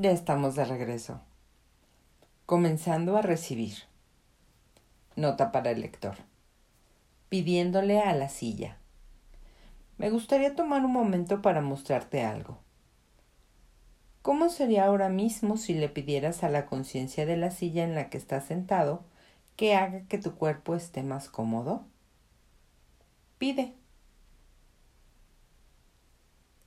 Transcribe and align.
Ya 0.00 0.12
estamos 0.12 0.54
de 0.54 0.64
regreso. 0.64 1.20
Comenzando 2.46 3.16
a 3.16 3.22
recibir. 3.22 3.74
Nota 5.16 5.50
para 5.50 5.72
el 5.72 5.80
lector. 5.80 6.14
Pidiéndole 7.28 7.98
a 7.98 8.14
la 8.14 8.28
silla. 8.28 8.78
Me 9.96 10.10
gustaría 10.10 10.54
tomar 10.54 10.84
un 10.84 10.92
momento 10.92 11.42
para 11.42 11.62
mostrarte 11.62 12.22
algo. 12.22 12.58
¿Cómo 14.22 14.50
sería 14.50 14.84
ahora 14.84 15.08
mismo 15.08 15.56
si 15.56 15.74
le 15.74 15.88
pidieras 15.88 16.44
a 16.44 16.48
la 16.48 16.66
conciencia 16.66 17.26
de 17.26 17.36
la 17.36 17.50
silla 17.50 17.82
en 17.82 17.96
la 17.96 18.08
que 18.08 18.18
estás 18.18 18.44
sentado 18.44 19.02
que 19.56 19.74
haga 19.74 20.06
que 20.06 20.18
tu 20.18 20.36
cuerpo 20.36 20.76
esté 20.76 21.02
más 21.02 21.28
cómodo? 21.28 21.84
Pide. 23.38 23.74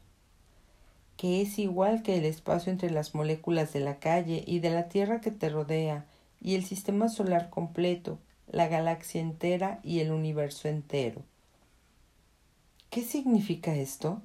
que 1.16 1.40
es 1.40 1.58
igual 1.58 2.02
que 2.02 2.18
el 2.18 2.26
espacio 2.26 2.70
entre 2.70 2.90
las 2.90 3.14
moléculas 3.14 3.72
de 3.72 3.80
la 3.80 3.98
calle 3.98 4.44
y 4.46 4.58
de 4.58 4.68
la 4.68 4.90
Tierra 4.90 5.22
que 5.22 5.30
te 5.30 5.48
rodea, 5.48 6.04
y 6.42 6.54
el 6.54 6.66
sistema 6.66 7.08
solar 7.08 7.48
completo, 7.48 8.18
la 8.46 8.68
galaxia 8.68 9.22
entera 9.22 9.80
y 9.82 10.00
el 10.00 10.12
universo 10.12 10.68
entero. 10.68 11.22
¿Qué 12.90 13.00
significa 13.00 13.74
esto? 13.74 14.20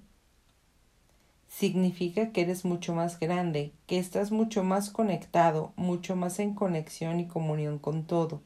Significa 1.47 2.33
que 2.33 2.41
eres 2.41 2.65
mucho 2.65 2.93
más 2.93 3.17
grande, 3.17 3.71
que 3.87 3.97
estás 3.97 4.33
mucho 4.33 4.61
más 4.65 4.89
conectado, 4.89 5.71
mucho 5.77 6.17
más 6.17 6.39
en 6.39 6.53
conexión 6.53 7.21
y 7.21 7.27
comunión 7.27 7.79
con 7.79 8.03
todo, 8.03 8.41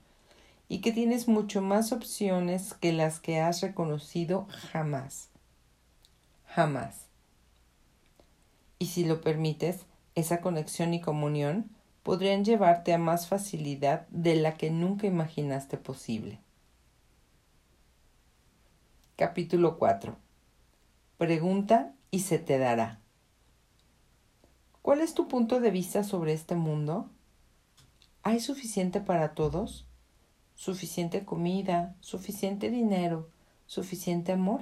y 0.70 0.80
que 0.80 0.92
tienes 0.92 1.28
mucho 1.28 1.62
más 1.62 1.92
opciones 1.92 2.74
que 2.74 2.92
las 2.92 3.20
que 3.20 3.40
has 3.40 3.62
reconocido 3.62 4.48
jamás. 4.72 5.30
Jamás. 6.46 7.08
Y 8.80 8.88
si 8.88 9.06
lo 9.06 9.22
permites, 9.22 9.86
esa 10.16 10.42
conexión 10.42 10.94
y 10.94 11.02
comunión 11.02 11.70
podrían 12.04 12.44
llevarte 12.46 12.94
a 12.94 12.98
más 12.98 13.28
facilidad 13.28 14.08
de 14.10 14.36
la 14.36 14.56
que 14.56 14.70
nunca 14.70 15.08
imaginaste 15.08 15.78
posible. 15.78 16.40
Capítulo 19.16 19.78
4. 19.78 20.16
Pregunta 21.18 21.94
y 22.12 22.20
se 22.20 22.40
te 22.40 22.58
dará. 22.58 23.00
¿Cuál 24.82 25.02
es 25.02 25.14
tu 25.14 25.28
punto 25.28 25.60
de 25.60 25.72
vista 25.72 26.04
sobre 26.04 26.34
este 26.34 26.56
mundo? 26.56 27.10
¿Hay 28.24 28.40
suficiente 28.40 29.02
para 29.02 29.34
todos? 29.34 29.88
Suficiente 30.58 31.24
comida, 31.24 31.96
suficiente 32.02 32.72
dinero, 32.72 33.30
suficiente 33.68 34.32
amor, 34.32 34.62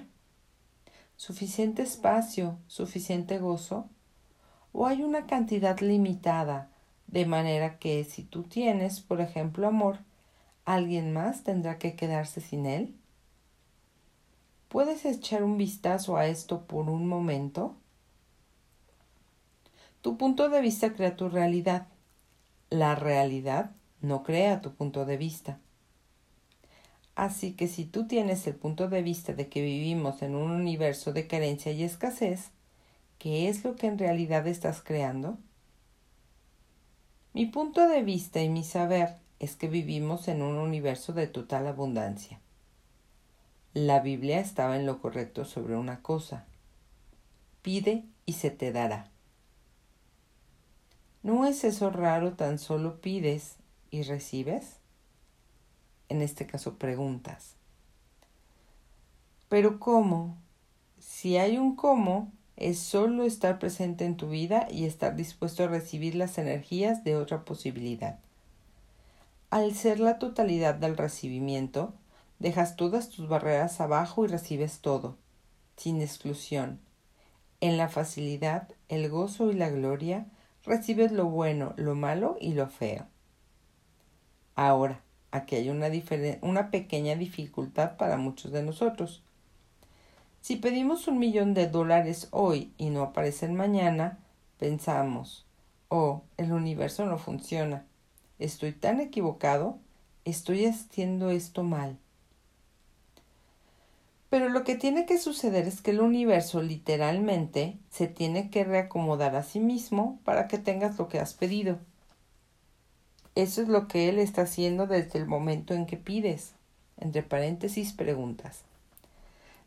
suficiente 1.16 1.84
espacio, 1.84 2.60
suficiente 2.68 3.40
gozo, 3.40 3.90
o 4.74 4.88
hay 4.88 5.04
una 5.04 5.26
cantidad 5.26 5.80
limitada, 5.80 6.70
de 7.08 7.26
manera 7.26 7.80
que 7.80 8.04
si 8.04 8.24
tú 8.24 8.44
tienes, 8.44 9.00
por 9.00 9.22
ejemplo, 9.22 9.68
amor, 9.68 10.00
¿alguien 10.66 11.14
más 11.14 11.44
tendrá 11.44 11.80
que 11.80 11.96
quedarse 11.96 12.42
sin 12.42 12.66
él? 12.66 12.94
¿Puedes 14.68 15.06
echar 15.06 15.44
un 15.44 15.58
vistazo 15.58 16.18
a 16.18 16.28
esto 16.28 16.66
por 16.68 16.90
un 16.90 17.08
momento? 17.08 17.78
Tu 20.02 20.18
punto 20.18 20.50
de 20.50 20.60
vista 20.60 20.94
crea 20.94 21.16
tu 21.16 21.30
realidad. 21.30 21.88
La 22.70 22.96
realidad 22.96 23.72
no 24.02 24.24
crea 24.24 24.60
tu 24.60 24.74
punto 24.74 25.06
de 25.06 25.16
vista. 25.16 25.62
Así 27.16 27.53
que 27.53 27.68
si 27.68 27.86
tú 27.86 28.08
tienes 28.08 28.46
el 28.46 28.56
punto 28.56 28.90
de 28.90 29.02
vista 29.02 29.34
de 29.34 29.48
que 29.48 29.62
vivimos 29.62 30.22
en 30.22 30.36
un 30.36 30.52
universo 30.52 31.14
de 31.14 31.28
carencia 31.28 31.72
y 31.72 31.84
escasez, 31.84 32.52
¿qué 33.20 33.48
es 33.48 33.64
lo 33.64 33.76
que 33.76 33.88
en 33.88 33.98
realidad 33.98 34.46
estás 34.48 34.81
creando? 34.81 35.38
Mi 37.34 37.46
punto 37.46 37.88
de 37.88 38.03
vista 38.03 38.42
y 38.42 38.50
mi 38.50 38.64
saber 38.64 39.16
es 39.40 39.56
que 39.56 39.68
vivimos 39.68 40.28
en 40.28 40.42
un 40.42 40.58
universo 40.58 41.14
de 41.14 41.28
total 41.28 41.68
abundancia. 41.68 42.40
La 43.74 44.00
Biblia 44.00 44.40
estaba 44.40 44.78
en 44.78 44.86
lo 44.86 45.02
correcto 45.02 45.44
sobre 45.44 45.76
una 45.76 46.02
cosa. 46.02 46.46
Pide 47.62 48.03
y 48.26 48.34
se 48.34 48.52
te 48.52 48.72
dará. 48.72 49.09
¿No 51.24 51.46
es 51.46 51.64
eso 51.64 51.90
raro 51.90 52.34
tan 52.34 52.59
solo 52.59 53.02
pides 53.02 53.58
y 53.90 54.03
recibes? 54.03 54.78
En 56.10 56.22
este 56.22 56.46
caso 56.46 56.76
preguntas. 56.76 57.56
Pero 59.50 59.80
¿cómo? 59.80 60.38
Si 61.00 61.38
hay 61.38 61.58
un 61.58 61.76
cómo, 61.76 62.32
es 62.58 62.80
solo 62.80 63.24
estar 63.24 63.60
presente 63.60 64.06
en 64.06 64.18
tu 64.18 64.30
vida 64.30 64.68
y 64.72 64.86
estar 64.86 65.16
dispuesto 65.16 65.64
a 65.64 65.68
recibir 65.68 66.16
las 66.16 66.38
energías 66.38 67.04
de 67.04 67.16
otra 67.16 67.44
posibilidad. 67.44 68.20
Al 69.50 69.76
ser 69.76 70.00
la 70.00 70.20
totalidad 70.20 70.76
del 70.76 70.98
recibimiento, 70.98 71.94
dejas 72.40 72.76
todas 72.76 73.10
tus 73.10 73.28
barreras 73.28 73.80
abajo 73.82 74.26
y 74.26 74.28
recibes 74.28 74.80
todo, 74.80 75.18
sin 75.78 76.02
exclusión. 76.02 76.80
En 77.62 77.78
la 77.78 77.90
facilidad, 77.90 78.70
el 78.90 79.10
gozo 79.10 79.52
y 79.52 79.54
la 79.54 79.70
gloria, 79.70 80.26
recibes 80.64 81.12
lo 81.12 81.26
bueno, 81.26 81.74
lo 81.78 81.96
malo 81.96 82.38
y 82.40 82.54
lo 82.54 82.68
feo. 82.68 83.08
Ahora, 84.56 85.02
Aquí 85.35 85.57
hay 85.57 85.69
una, 85.69 85.90
una 86.40 86.72
pequeña 86.72 87.16
dificultad 87.16 87.97
para 87.97 88.16
muchos 88.16 88.53
de 88.53 88.63
nosotros. 88.63 89.22
Si 90.40 90.56
pedimos 90.56 91.09
un 91.09 91.19
millón 91.19 91.53
de 91.53 91.68
dólares 91.68 92.29
hoy 92.31 92.72
y 92.78 92.90
no 92.90 93.01
aparecen 93.01 93.53
mañana, 93.53 94.18
pensamos, 94.59 95.46
oh, 95.90 96.22
el 96.38 96.53
universo 96.53 97.06
no 97.06 97.18
funciona. 97.18 97.84
Estoy 98.40 98.72
tan 98.72 99.01
equivocado, 99.01 99.78
estoy 100.23 100.68
haciendo 100.68 101.31
esto 101.31 101.63
mal. 101.63 101.97
Pero 104.29 104.47
lo 104.47 104.64
que 104.64 104.76
tiene 104.76 105.05
que 105.05 105.17
suceder 105.17 105.67
es 105.67 105.81
que 105.81 105.91
el 105.91 105.99
universo 105.99 106.61
literalmente 106.61 107.78
se 107.90 108.08
tiene 108.08 108.49
que 108.49 108.64
reacomodar 108.64 109.35
a 109.35 109.43
sí 109.43 109.59
mismo 109.59 110.17
para 110.23 110.47
que 110.47 110.59
tengas 110.59 110.97
lo 110.97 111.09
que 111.09 111.20
has 111.20 111.34
pedido. 111.34 111.78
Eso 113.35 113.61
es 113.61 113.67
lo 113.67 113.87
que 113.87 114.09
Él 114.09 114.17
está 114.17 114.43
haciendo 114.43 114.87
desde 114.87 115.20
el 115.20 115.28
momento 115.28 115.73
en 115.73 115.85
que 115.85 115.97
pides. 115.97 116.53
Entre 116.97 117.22
paréntesis 117.22 117.91
preguntas. 117.91 118.64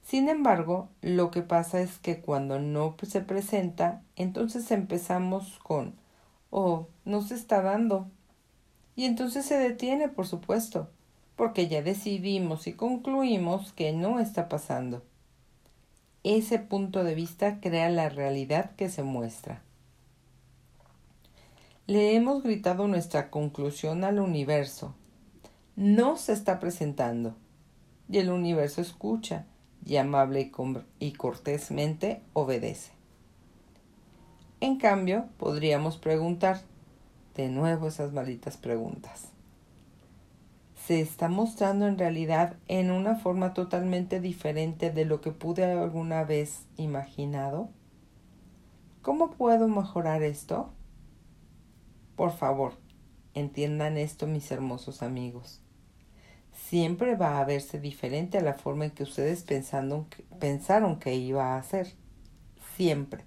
Sin 0.02 0.30
embargo, 0.30 0.88
lo 1.02 1.30
que 1.30 1.42
pasa 1.42 1.82
es 1.82 1.98
que 1.98 2.20
cuando 2.22 2.58
no 2.58 2.96
se 3.02 3.20
presenta, 3.20 4.02
entonces 4.16 4.70
empezamos 4.70 5.58
con, 5.62 5.92
oh, 6.48 6.86
no 7.04 7.20
se 7.20 7.34
está 7.34 7.60
dando. 7.60 8.06
Y 8.96 9.04
entonces 9.04 9.44
se 9.44 9.58
detiene, 9.58 10.08
por 10.08 10.26
supuesto, 10.26 10.88
porque 11.36 11.68
ya 11.68 11.82
decidimos 11.82 12.66
y 12.66 12.72
concluimos 12.72 13.74
que 13.74 13.92
no 13.92 14.18
está 14.18 14.48
pasando. 14.48 15.02
Ese 16.24 16.58
punto 16.58 17.04
de 17.04 17.14
vista 17.14 17.60
crea 17.60 17.90
la 17.90 18.08
realidad 18.08 18.70
que 18.76 18.88
se 18.88 19.02
muestra. 19.02 19.62
Le 21.88 22.14
hemos 22.14 22.42
gritado 22.42 22.86
nuestra 22.86 23.30
conclusión 23.30 24.04
al 24.04 24.20
universo. 24.20 24.94
No 25.74 26.18
se 26.18 26.34
está 26.34 26.60
presentando. 26.60 27.34
y 28.10 28.18
el 28.18 28.28
universo 28.28 28.82
escucha 28.82 29.46
y 29.86 29.96
amable 29.96 30.52
y 30.98 31.12
cortésmente 31.12 32.20
obedece. 32.34 32.92
En 34.60 34.76
cambio, 34.76 35.28
podríamos 35.38 35.96
preguntar, 35.96 36.60
de 37.34 37.48
nuevo 37.48 37.88
esas 37.88 38.12
malditas 38.12 38.58
preguntas. 38.58 39.28
¿Se 40.86 41.00
está 41.00 41.30
mostrando 41.30 41.86
en 41.86 41.96
realidad 41.96 42.56
en 42.68 42.90
una 42.90 43.16
forma 43.16 43.54
totalmente 43.54 44.20
diferente 44.20 44.90
de 44.90 45.06
lo 45.06 45.22
que 45.22 45.30
pude 45.30 45.64
alguna 45.64 46.24
vez 46.24 46.66
imaginado? 46.76 47.70
¿Cómo 49.00 49.30
puedo 49.30 49.68
mejorar 49.68 50.22
esto? 50.22 50.74
Por 52.18 52.32
favor, 52.32 52.72
entiendan 53.34 53.96
esto 53.96 54.26
mis 54.26 54.50
hermosos 54.50 55.04
amigos. 55.04 55.60
Siempre 56.52 57.14
va 57.14 57.38
a 57.38 57.44
verse 57.44 57.78
diferente 57.78 58.38
a 58.38 58.40
la 58.40 58.54
forma 58.54 58.86
en 58.86 58.90
que 58.90 59.04
ustedes 59.04 59.44
pensaron 59.44 60.98
que 60.98 61.14
iba 61.14 61.56
a 61.56 61.62
ser. 61.62 61.94
Siempre. 62.74 63.24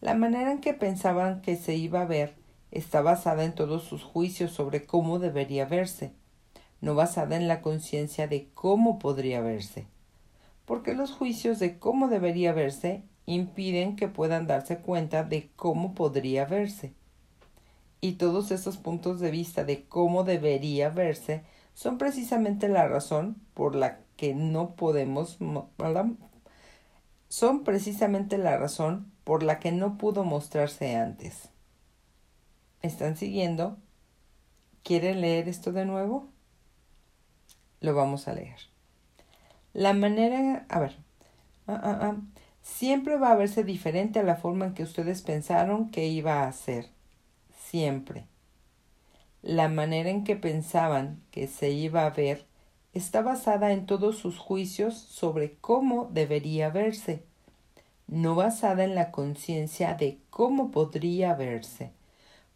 La 0.00 0.14
manera 0.14 0.50
en 0.50 0.60
que 0.60 0.74
pensaban 0.74 1.40
que 1.40 1.54
se 1.54 1.76
iba 1.76 2.00
a 2.00 2.04
ver 2.04 2.34
está 2.72 3.00
basada 3.00 3.44
en 3.44 3.54
todos 3.54 3.84
sus 3.84 4.02
juicios 4.02 4.50
sobre 4.50 4.84
cómo 4.84 5.20
debería 5.20 5.66
verse, 5.66 6.12
no 6.80 6.96
basada 6.96 7.36
en 7.36 7.46
la 7.46 7.62
conciencia 7.62 8.26
de 8.26 8.48
cómo 8.54 8.98
podría 8.98 9.40
verse. 9.40 9.86
Porque 10.64 10.94
los 10.94 11.12
juicios 11.12 11.60
de 11.60 11.78
cómo 11.78 12.08
debería 12.08 12.52
verse 12.52 13.04
impiden 13.26 13.94
que 13.94 14.08
puedan 14.08 14.48
darse 14.48 14.78
cuenta 14.78 15.22
de 15.22 15.52
cómo 15.54 15.94
podría 15.94 16.44
verse. 16.44 16.92
Y 18.00 18.12
todos 18.12 18.50
esos 18.50 18.76
puntos 18.78 19.20
de 19.20 19.30
vista 19.30 19.64
de 19.64 19.84
cómo 19.84 20.24
debería 20.24 20.88
verse 20.88 21.42
son 21.74 21.98
precisamente 21.98 22.68
la 22.68 22.88
razón 22.88 23.36
por 23.54 23.74
la 23.74 24.00
que 24.16 24.34
no 24.34 24.74
podemos 24.74 25.38
son 27.28 27.62
precisamente 27.62 28.38
la 28.38 28.56
razón 28.58 29.12
por 29.24 29.42
la 29.42 29.60
que 29.60 29.70
no 29.70 29.96
pudo 29.96 30.24
mostrarse 30.24 30.96
antes. 30.96 31.48
¿Están 32.82 33.16
siguiendo? 33.16 33.78
¿Quieren 34.82 35.20
leer 35.20 35.48
esto 35.48 35.72
de 35.72 35.84
nuevo? 35.84 36.26
Lo 37.80 37.94
vamos 37.94 38.26
a 38.26 38.34
leer. 38.34 38.58
La 39.72 39.92
manera, 39.92 40.66
a 40.68 40.80
ver, 40.80 40.96
ah, 41.68 41.80
ah, 41.82 41.98
ah, 42.02 42.16
siempre 42.62 43.16
va 43.16 43.30
a 43.30 43.36
verse 43.36 43.62
diferente 43.62 44.18
a 44.18 44.24
la 44.24 44.36
forma 44.36 44.66
en 44.66 44.74
que 44.74 44.82
ustedes 44.82 45.22
pensaron 45.22 45.90
que 45.90 46.08
iba 46.08 46.46
a 46.46 46.52
ser. 46.52 46.90
Siempre. 47.70 48.24
La 49.42 49.68
manera 49.68 50.10
en 50.10 50.24
que 50.24 50.34
pensaban 50.34 51.22
que 51.30 51.46
se 51.46 51.70
iba 51.70 52.04
a 52.04 52.10
ver 52.10 52.44
está 52.94 53.22
basada 53.22 53.70
en 53.70 53.86
todos 53.86 54.18
sus 54.18 54.38
juicios 54.38 54.98
sobre 54.98 55.54
cómo 55.60 56.10
debería 56.12 56.70
verse, 56.70 57.22
no 58.08 58.34
basada 58.34 58.82
en 58.82 58.96
la 58.96 59.12
conciencia 59.12 59.94
de 59.94 60.18
cómo 60.30 60.72
podría 60.72 61.34
verse, 61.34 61.92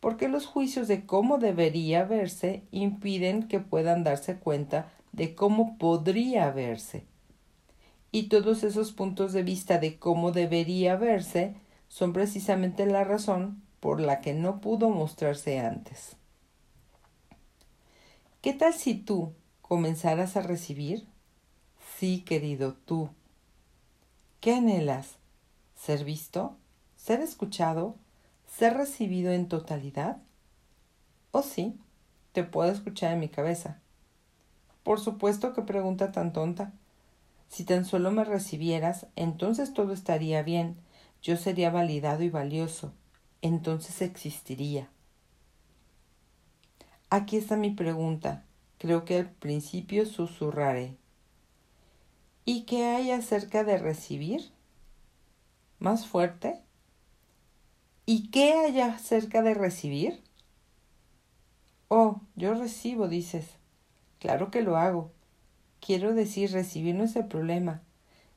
porque 0.00 0.26
los 0.26 0.46
juicios 0.46 0.88
de 0.88 1.06
cómo 1.06 1.38
debería 1.38 2.02
verse 2.02 2.64
impiden 2.72 3.46
que 3.46 3.60
puedan 3.60 4.02
darse 4.02 4.38
cuenta 4.40 4.90
de 5.12 5.36
cómo 5.36 5.78
podría 5.78 6.50
verse. 6.50 7.04
Y 8.10 8.24
todos 8.24 8.64
esos 8.64 8.90
puntos 8.90 9.32
de 9.32 9.44
vista 9.44 9.78
de 9.78 9.96
cómo 9.96 10.32
debería 10.32 10.96
verse 10.96 11.54
son 11.86 12.12
precisamente 12.12 12.84
la 12.84 13.04
razón 13.04 13.62
por 13.84 14.00
la 14.00 14.22
que 14.22 14.32
no 14.32 14.62
pudo 14.62 14.88
mostrarse 14.88 15.60
antes. 15.60 16.16
¿Qué 18.40 18.54
tal 18.54 18.72
si 18.72 18.94
tú 18.94 19.34
comenzaras 19.60 20.38
a 20.38 20.40
recibir? 20.40 21.06
Sí, 21.98 22.22
querido, 22.22 22.76
tú. 22.86 23.10
¿Qué 24.40 24.54
anhelas? 24.54 25.18
¿Ser 25.76 26.02
visto? 26.02 26.56
¿Ser 26.96 27.20
escuchado? 27.20 27.96
¿Ser 28.46 28.72
recibido 28.72 29.32
en 29.32 29.48
totalidad? 29.48 30.16
¿O 31.30 31.42
sí? 31.42 31.78
Te 32.32 32.42
puedo 32.42 32.72
escuchar 32.72 33.12
en 33.12 33.20
mi 33.20 33.28
cabeza. 33.28 33.82
Por 34.82 34.98
supuesto 34.98 35.52
que 35.52 35.60
pregunta 35.60 36.10
tan 36.10 36.32
tonta. 36.32 36.72
Si 37.50 37.64
tan 37.64 37.84
solo 37.84 38.12
me 38.12 38.24
recibieras, 38.24 39.08
entonces 39.14 39.74
todo 39.74 39.92
estaría 39.92 40.42
bien, 40.42 40.78
yo 41.20 41.36
sería 41.36 41.68
validado 41.68 42.22
y 42.22 42.30
valioso, 42.30 42.94
entonces 43.46 44.00
existiría. 44.00 44.88
Aquí 47.10 47.36
está 47.36 47.56
mi 47.56 47.70
pregunta. 47.70 48.42
Creo 48.78 49.04
que 49.04 49.18
al 49.18 49.30
principio 49.30 50.06
susurraré. 50.06 50.96
¿Y 52.46 52.62
qué 52.62 52.86
hay 52.86 53.10
acerca 53.10 53.62
de 53.62 53.76
recibir? 53.76 54.50
¿Más 55.78 56.06
fuerte? 56.06 56.62
¿Y 58.06 58.30
qué 58.30 58.54
hay 58.54 58.80
acerca 58.80 59.42
de 59.42 59.52
recibir? 59.52 60.22
Oh, 61.88 62.22
yo 62.36 62.54
recibo, 62.54 63.08
dices. 63.08 63.46
Claro 64.20 64.50
que 64.50 64.62
lo 64.62 64.78
hago. 64.78 65.12
Quiero 65.80 66.14
decir, 66.14 66.50
recibir 66.52 66.94
no 66.94 67.04
es 67.04 67.14
el 67.14 67.26
problema. 67.26 67.82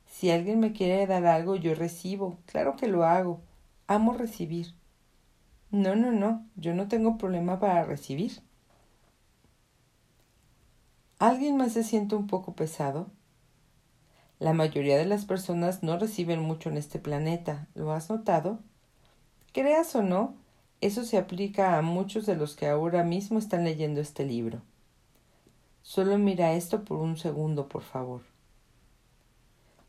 Si 0.06 0.30
alguien 0.30 0.60
me 0.60 0.74
quiere 0.74 1.06
dar 1.06 1.24
algo, 1.24 1.56
yo 1.56 1.74
recibo. 1.74 2.36
Claro 2.44 2.76
que 2.76 2.88
lo 2.88 3.04
hago. 3.04 3.40
Amo 3.86 4.12
recibir. 4.12 4.77
No, 5.70 5.96
no, 5.96 6.12
no. 6.12 6.46
Yo 6.56 6.74
no 6.74 6.88
tengo 6.88 7.16
problema 7.18 7.58
para 7.58 7.84
recibir. 7.84 8.42
¿Alguien 11.18 11.56
más 11.56 11.72
se 11.72 11.84
siente 11.84 12.14
un 12.16 12.26
poco 12.26 12.54
pesado? 12.54 13.10
La 14.38 14.52
mayoría 14.52 14.96
de 14.96 15.04
las 15.04 15.24
personas 15.24 15.82
no 15.82 15.98
reciben 15.98 16.40
mucho 16.40 16.70
en 16.70 16.76
este 16.76 16.98
planeta. 16.98 17.66
¿Lo 17.74 17.92
has 17.92 18.08
notado? 18.08 18.60
Creas 19.52 19.94
o 19.96 20.02
no, 20.02 20.34
eso 20.80 21.04
se 21.04 21.18
aplica 21.18 21.76
a 21.76 21.82
muchos 21.82 22.24
de 22.26 22.36
los 22.36 22.54
que 22.56 22.68
ahora 22.68 23.02
mismo 23.02 23.38
están 23.38 23.64
leyendo 23.64 24.00
este 24.00 24.24
libro. 24.24 24.62
Solo 25.82 26.18
mira 26.18 26.52
esto 26.52 26.84
por 26.84 26.98
un 26.98 27.16
segundo, 27.16 27.68
por 27.68 27.82
favor. 27.82 28.22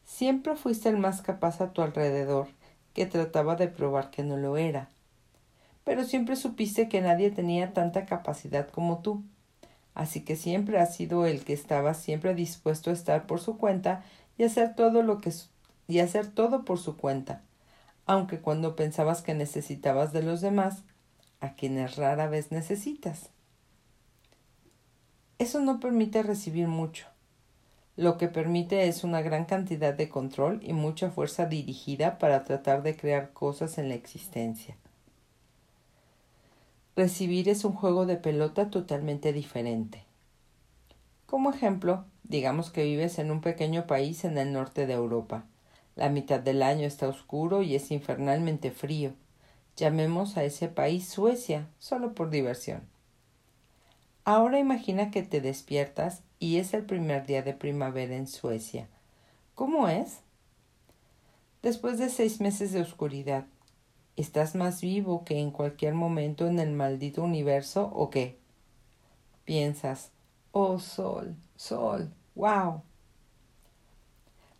Siempre 0.04 0.56
fuiste 0.56 0.90
el 0.90 0.98
más 0.98 1.22
capaz 1.22 1.62
a 1.62 1.72
tu 1.72 1.82
alrededor 1.82 2.48
que 2.94 3.06
trataba 3.06 3.56
de 3.56 3.68
probar 3.68 4.10
que 4.10 4.24
no 4.24 4.36
lo 4.36 4.58
era. 4.58 4.90
Pero 5.90 6.04
siempre 6.04 6.36
supiste 6.36 6.88
que 6.88 7.02
nadie 7.02 7.32
tenía 7.32 7.74
tanta 7.74 8.06
capacidad 8.06 8.70
como 8.70 9.00
tú 9.00 9.24
así 9.96 10.24
que 10.24 10.36
siempre 10.36 10.80
ha 10.80 10.86
sido 10.86 11.26
el 11.26 11.44
que 11.44 11.54
estaba 11.54 11.94
siempre 11.96 12.36
dispuesto 12.36 12.90
a 12.90 12.94
estar 12.94 13.26
por 13.26 13.40
su 13.40 13.58
cuenta 13.58 14.04
y 14.38 14.44
hacer 14.44 14.76
todo 14.76 15.02
lo 15.02 15.18
que 15.18 15.34
y 15.88 16.00
hacer 16.00 16.28
todo 16.28 16.64
por 16.64 16.78
su 16.78 16.96
cuenta, 16.96 17.42
aunque 18.06 18.40
cuando 18.40 18.76
pensabas 18.76 19.24
que 19.24 19.34
necesitabas 19.34 20.14
de 20.14 20.22
los 20.22 20.40
demás, 20.40 20.84
a 21.42 21.54
quienes 21.56 21.96
rara 21.96 22.28
vez 22.28 22.52
necesitas. 22.52 23.32
Eso 25.40 25.60
no 25.60 25.80
permite 25.80 26.22
recibir 26.22 26.68
mucho. 26.68 27.08
Lo 27.98 28.18
que 28.18 28.28
permite 28.28 28.88
es 28.88 29.04
una 29.04 29.22
gran 29.22 29.46
cantidad 29.46 29.94
de 29.94 30.08
control 30.08 30.60
y 30.62 30.72
mucha 30.72 31.10
fuerza 31.10 31.46
dirigida 31.46 32.20
para 32.20 32.46
tratar 32.46 32.84
de 32.84 32.96
crear 32.96 33.34
cosas 33.34 33.78
en 33.78 33.90
la 33.90 33.96
existencia. 33.96 34.78
Recibir 37.00 37.48
es 37.48 37.64
un 37.64 37.72
juego 37.72 38.06
de 38.06 38.18
pelota 38.18 38.70
totalmente 38.70 39.32
diferente. 39.32 40.04
Como 41.28 41.50
ejemplo, 41.50 42.04
digamos 42.24 42.72
que 42.72 42.84
vives 42.84 43.20
en 43.20 43.32
un 43.32 43.40
pequeño 43.40 43.88
país 43.88 44.26
en 44.26 44.38
el 44.38 44.52
norte 44.52 44.86
de 44.86 44.96
Europa. 44.96 45.46
La 45.96 46.10
mitad 46.10 46.42
del 46.42 46.62
año 46.62 46.86
está 46.86 47.08
oscuro 47.08 47.64
y 47.64 47.74
es 47.76 47.90
infernalmente 47.92 48.72
frío. 48.72 49.14
Llamemos 49.78 50.36
a 50.36 50.44
ese 50.44 50.68
país 50.68 51.08
Suecia, 51.08 51.70
solo 51.78 52.14
por 52.14 52.32
diversión. 52.32 52.82
Ahora 54.26 54.60
imagina 54.60 55.10
que 55.10 55.24
te 55.24 55.40
despiertas 55.40 56.22
y 56.38 56.58
es 56.58 56.74
el 56.74 56.84
primer 56.84 57.26
día 57.26 57.44
de 57.44 57.54
primavera 57.54 58.18
en 58.18 58.28
Suecia. 58.28 58.90
¿Cómo 59.56 59.88
es? 59.88 60.20
Después 61.62 61.98
de 61.98 62.10
seis 62.10 62.42
meses 62.42 62.74
de 62.74 62.82
oscuridad, 62.82 63.46
¿Estás 64.20 64.54
más 64.54 64.82
vivo 64.82 65.24
que 65.24 65.40
en 65.40 65.50
cualquier 65.50 65.94
momento 65.94 66.46
en 66.46 66.60
el 66.60 66.74
maldito 66.74 67.24
universo 67.24 67.90
o 67.96 68.10
qué? 68.10 68.38
Piensas, 69.46 70.12
oh 70.52 70.78
sol, 70.78 71.38
sol, 71.56 72.12
wow. 72.36 72.82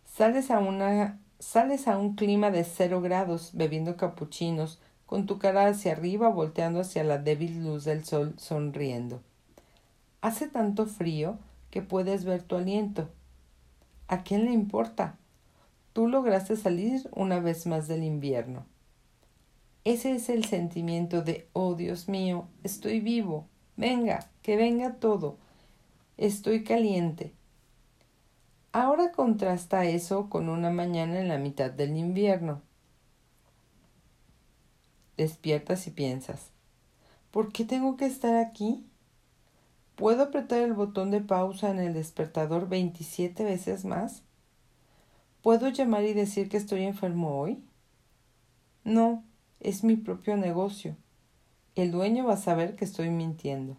Sales 0.06 0.50
a 0.50 0.60
una 0.60 1.20
sales 1.38 1.88
a 1.88 1.98
un 1.98 2.14
clima 2.14 2.50
de 2.50 2.64
cero 2.64 3.02
grados 3.02 3.50
bebiendo 3.52 3.98
capuchinos, 3.98 4.80
con 5.04 5.26
tu 5.26 5.38
cara 5.38 5.66
hacia 5.66 5.92
arriba 5.92 6.30
volteando 6.30 6.80
hacia 6.80 7.04
la 7.04 7.18
débil 7.18 7.62
luz 7.62 7.84
del 7.84 8.02
sol 8.06 8.32
sonriendo. 8.38 9.20
Hace 10.22 10.48
tanto 10.48 10.86
frío 10.86 11.36
que 11.70 11.82
puedes 11.82 12.24
ver 12.24 12.42
tu 12.44 12.56
aliento. 12.56 13.10
¿A 14.08 14.22
quién 14.22 14.46
le 14.46 14.52
importa? 14.52 15.18
Tú 15.92 16.08
lograste 16.08 16.56
salir 16.56 17.10
una 17.12 17.40
vez 17.40 17.66
más 17.66 17.88
del 17.88 18.04
invierno. 18.04 18.64
Ese 19.84 20.14
es 20.14 20.28
el 20.28 20.44
sentimiento 20.44 21.22
de, 21.22 21.48
oh 21.54 21.74
Dios 21.74 22.08
mío, 22.08 22.46
estoy 22.64 23.00
vivo, 23.00 23.46
venga, 23.76 24.30
que 24.42 24.56
venga 24.56 24.94
todo, 24.96 25.38
estoy 26.18 26.64
caliente. 26.64 27.32
Ahora 28.72 29.10
contrasta 29.10 29.86
eso 29.86 30.28
con 30.28 30.48
una 30.50 30.70
mañana 30.70 31.18
en 31.18 31.28
la 31.28 31.38
mitad 31.38 31.70
del 31.70 31.96
invierno. 31.96 32.60
Despiertas 35.16 35.86
y 35.86 35.90
piensas, 35.90 36.50
¿por 37.30 37.50
qué 37.50 37.64
tengo 37.64 37.96
que 37.96 38.06
estar 38.06 38.36
aquí? 38.36 38.86
¿Puedo 39.96 40.24
apretar 40.24 40.60
el 40.60 40.74
botón 40.74 41.10
de 41.10 41.20
pausa 41.20 41.70
en 41.70 41.78
el 41.78 41.94
despertador 41.94 42.68
27 42.68 43.44
veces 43.44 43.84
más? 43.84 44.22
¿Puedo 45.42 45.68
llamar 45.68 46.04
y 46.04 46.12
decir 46.12 46.48
que 46.50 46.58
estoy 46.58 46.84
enfermo 46.84 47.38
hoy? 47.40 47.62
No, 48.84 49.24
es 49.60 49.84
mi 49.84 49.96
propio 49.96 50.36
negocio. 50.36 50.96
El 51.74 51.92
dueño 51.92 52.26
va 52.26 52.34
a 52.34 52.38
saber 52.38 52.76
que 52.76 52.84
estoy 52.84 53.10
mintiendo. 53.10 53.76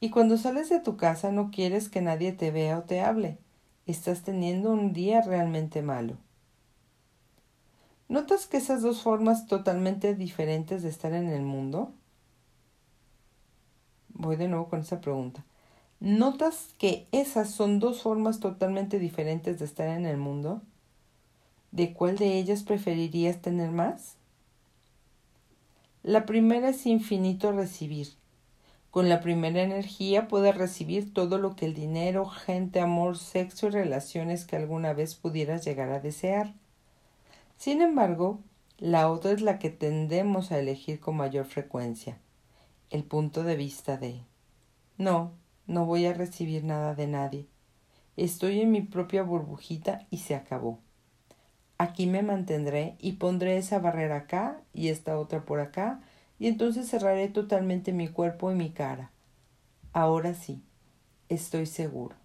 Y 0.00 0.10
cuando 0.10 0.38
sales 0.38 0.70
de 0.70 0.80
tu 0.80 0.96
casa 0.96 1.30
no 1.30 1.50
quieres 1.50 1.88
que 1.88 2.00
nadie 2.00 2.32
te 2.32 2.50
vea 2.50 2.78
o 2.78 2.82
te 2.82 3.00
hable. 3.00 3.38
Estás 3.86 4.22
teniendo 4.22 4.72
un 4.72 4.92
día 4.92 5.20
realmente 5.20 5.82
malo. 5.82 6.16
¿Notas 8.08 8.46
que 8.46 8.56
esas 8.56 8.82
dos 8.82 9.02
formas 9.02 9.46
totalmente 9.46 10.14
diferentes 10.14 10.82
de 10.82 10.88
estar 10.88 11.12
en 11.12 11.28
el 11.28 11.42
mundo? 11.42 11.92
Voy 14.08 14.36
de 14.36 14.48
nuevo 14.48 14.68
con 14.68 14.80
esa 14.80 15.00
pregunta. 15.00 15.44
¿Notas 16.00 16.74
que 16.78 17.06
esas 17.12 17.50
son 17.50 17.78
dos 17.78 18.02
formas 18.02 18.40
totalmente 18.40 18.98
diferentes 18.98 19.58
de 19.58 19.66
estar 19.66 19.88
en 19.88 20.06
el 20.06 20.16
mundo? 20.16 20.62
¿De 21.72 21.92
cuál 21.92 22.16
de 22.16 22.38
ellas 22.38 22.62
preferirías 22.62 23.40
tener 23.40 23.70
más? 23.70 24.16
La 26.02 26.26
primera 26.26 26.70
es 26.70 26.86
infinito 26.86 27.52
recibir. 27.52 28.08
Con 28.90 29.08
la 29.08 29.20
primera 29.20 29.62
energía 29.62 30.26
puedes 30.26 30.56
recibir 30.56 31.14
todo 31.14 31.38
lo 31.38 31.54
que 31.54 31.66
el 31.66 31.74
dinero, 31.74 32.26
gente, 32.26 32.80
amor, 32.80 33.18
sexo 33.18 33.68
y 33.68 33.70
relaciones 33.70 34.44
que 34.44 34.56
alguna 34.56 34.94
vez 34.94 35.14
pudieras 35.14 35.64
llegar 35.64 35.90
a 35.90 36.00
desear. 36.00 36.54
Sin 37.56 37.82
embargo, 37.82 38.40
la 38.78 39.10
otra 39.10 39.30
es 39.30 39.42
la 39.42 39.58
que 39.58 39.70
tendemos 39.70 40.50
a 40.50 40.58
elegir 40.58 40.98
con 40.98 41.16
mayor 41.16 41.44
frecuencia, 41.44 42.18
el 42.90 43.04
punto 43.04 43.44
de 43.44 43.54
vista 43.54 43.96
de 43.96 44.22
no, 45.00 45.32
no 45.66 45.86
voy 45.86 46.04
a 46.04 46.12
recibir 46.12 46.62
nada 46.62 46.94
de 46.94 47.06
nadie. 47.06 47.46
Estoy 48.18 48.60
en 48.60 48.70
mi 48.70 48.82
propia 48.82 49.22
burbujita 49.22 50.06
y 50.10 50.18
se 50.18 50.34
acabó. 50.34 50.78
Aquí 51.80 52.06
me 52.06 52.20
mantendré 52.20 52.94
y 52.98 53.12
pondré 53.12 53.56
esa 53.56 53.78
barrera 53.78 54.16
acá 54.16 54.60
y 54.74 54.88
esta 54.88 55.18
otra 55.18 55.46
por 55.46 55.60
acá 55.60 56.02
y 56.38 56.46
entonces 56.46 56.86
cerraré 56.86 57.28
totalmente 57.28 57.94
mi 57.94 58.06
cuerpo 58.06 58.52
y 58.52 58.54
mi 58.54 58.68
cara. 58.68 59.12
Ahora 59.94 60.34
sí, 60.34 60.62
estoy 61.30 61.64
seguro. 61.64 62.16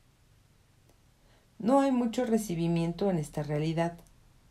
No 1.57 1.79
hay 1.79 1.93
mucho 1.93 2.25
recibimiento 2.25 3.09
en 3.09 3.17
esta 3.17 3.43
realidad. 3.43 3.97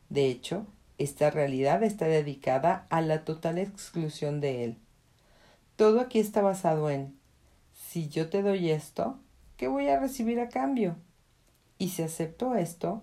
De 0.08 0.28
hecho, 0.30 0.66
esta 0.96 1.28
realidad 1.28 1.82
está 1.82 2.06
dedicada 2.06 2.86
a 2.88 3.02
la 3.02 3.26
total 3.26 3.58
exclusión 3.58 4.40
de 4.40 4.64
él. 4.64 4.78
Todo 5.76 6.00
aquí 6.00 6.18
está 6.18 6.40
basado 6.40 6.88
en 6.88 7.14
si 7.74 8.08
yo 8.08 8.30
te 8.30 8.40
doy 8.40 8.70
esto, 8.70 9.18
¿qué 9.58 9.68
voy 9.68 9.86
a 9.88 10.00
recibir 10.00 10.40
a 10.40 10.48
cambio? 10.48 10.96
Y 11.76 11.90
si 11.90 12.02
acepto 12.02 12.54
esto, 12.54 13.02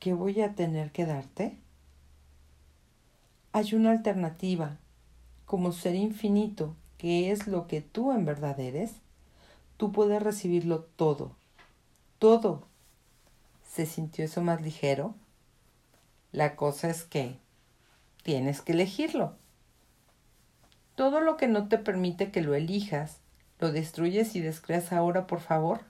¿qué 0.00 0.14
voy 0.14 0.40
a 0.40 0.54
tener 0.54 0.90
que 0.90 1.06
darte? 1.06 1.58
Hay 3.52 3.74
una 3.74 3.90
alternativa 3.90 4.78
como 5.44 5.72
ser 5.72 5.94
infinito, 5.94 6.74
que 6.96 7.30
es 7.30 7.46
lo 7.46 7.66
que 7.66 7.82
tú 7.82 8.12
en 8.12 8.24
verdad 8.24 8.58
eres, 8.58 8.92
tú 9.76 9.92
puedes 9.92 10.22
recibirlo 10.22 10.80
todo, 10.96 11.36
todo. 12.18 12.66
¿Se 13.68 13.86
sintió 13.86 14.24
eso 14.24 14.42
más 14.42 14.62
ligero? 14.62 15.14
La 16.32 16.56
cosa 16.56 16.88
es 16.88 17.04
que 17.04 17.36
tienes 18.22 18.62
que 18.62 18.72
elegirlo. 18.72 19.36
Todo 20.94 21.20
lo 21.20 21.36
que 21.36 21.48
no 21.48 21.68
te 21.68 21.78
permite 21.78 22.30
que 22.30 22.42
lo 22.42 22.54
elijas, 22.54 23.18
lo 23.58 23.72
destruyes 23.72 24.34
y 24.36 24.40
descreas 24.40 24.92
ahora, 24.92 25.26
por 25.26 25.40
favor. 25.40 25.89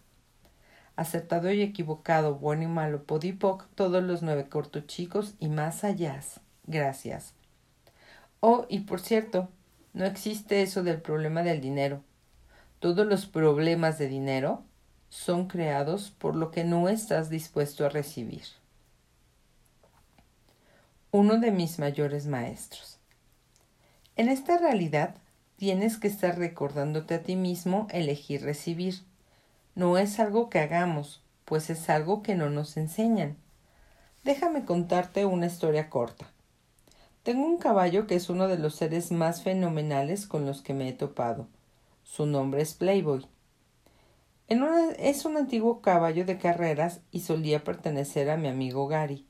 Acertado 1.00 1.50
y 1.50 1.62
equivocado, 1.62 2.35
bueno 2.35 2.64
y 2.64 2.66
malo, 2.66 3.04
podipoc, 3.04 3.66
todos 3.75 4.02
los 4.02 4.21
nueve 4.21 4.50
cortochicos 4.50 5.33
y 5.38 5.49
más 5.49 5.83
allá. 5.83 6.21
Gracias. 6.66 7.33
Oh, 8.40 8.66
y 8.69 8.80
por 8.80 9.00
cierto, 9.00 9.49
no 9.95 10.04
existe 10.04 10.61
eso 10.61 10.83
del 10.83 11.00
problema 11.00 11.42
del 11.42 11.62
dinero. 11.62 12.02
Todos 12.80 13.07
los 13.07 13.25
problemas 13.25 13.97
de 13.97 14.09
dinero 14.09 14.62
son 15.09 15.49
creados 15.49 16.11
por 16.11 16.37
lo 16.37 16.50
que 16.50 16.64
no 16.64 16.90
estás 16.90 17.30
dispuesto 17.30 17.87
a 17.87 17.88
recibir. 17.88 18.45
Uno 21.12 21.38
de 21.38 21.50
mis 21.50 21.78
mayores 21.78 22.26
maestros. 22.26 22.99
En 24.16 24.28
esta 24.28 24.59
realidad 24.59 25.14
tienes 25.57 25.97
que 25.97 26.09
estar 26.09 26.38
recordándote 26.38 27.14
a 27.14 27.23
ti 27.23 27.37
mismo 27.37 27.87
elegir 27.90 28.42
recibir. 28.42 29.09
No 29.80 29.96
es 29.96 30.20
algo 30.20 30.50
que 30.50 30.58
hagamos, 30.58 31.22
pues 31.46 31.70
es 31.70 31.88
algo 31.88 32.22
que 32.22 32.34
no 32.34 32.50
nos 32.50 32.76
enseñan. 32.76 33.38
Déjame 34.25 34.66
contarte 34.66 35.25
una 35.25 35.46
historia 35.46 35.88
corta. 35.88 36.26
Tengo 37.22 37.46
un 37.46 37.56
caballo 37.56 38.06
que 38.06 38.14
es 38.14 38.28
uno 38.28 38.46
de 38.46 38.58
los 38.58 38.75
seres 38.75 39.10
más 39.10 39.42
fenomenales 39.42 40.26
con 40.26 40.44
los 40.44 40.60
que 40.60 40.75
me 40.75 40.87
he 40.87 40.92
topado. 40.92 41.46
Su 42.04 42.26
nombre 42.26 42.60
es 42.60 42.75
Playboy. 42.75 43.26
es 44.99 45.25
un 45.25 45.38
antiguo 45.38 45.80
caballo 45.80 46.26
de 46.26 46.37
carreras 46.37 47.00
y 47.10 47.20
solía 47.20 47.64
pertenecer 47.64 48.28
a 48.28 48.37
mi 48.37 48.49
amigo 48.49 48.87
Gary. 48.87 49.25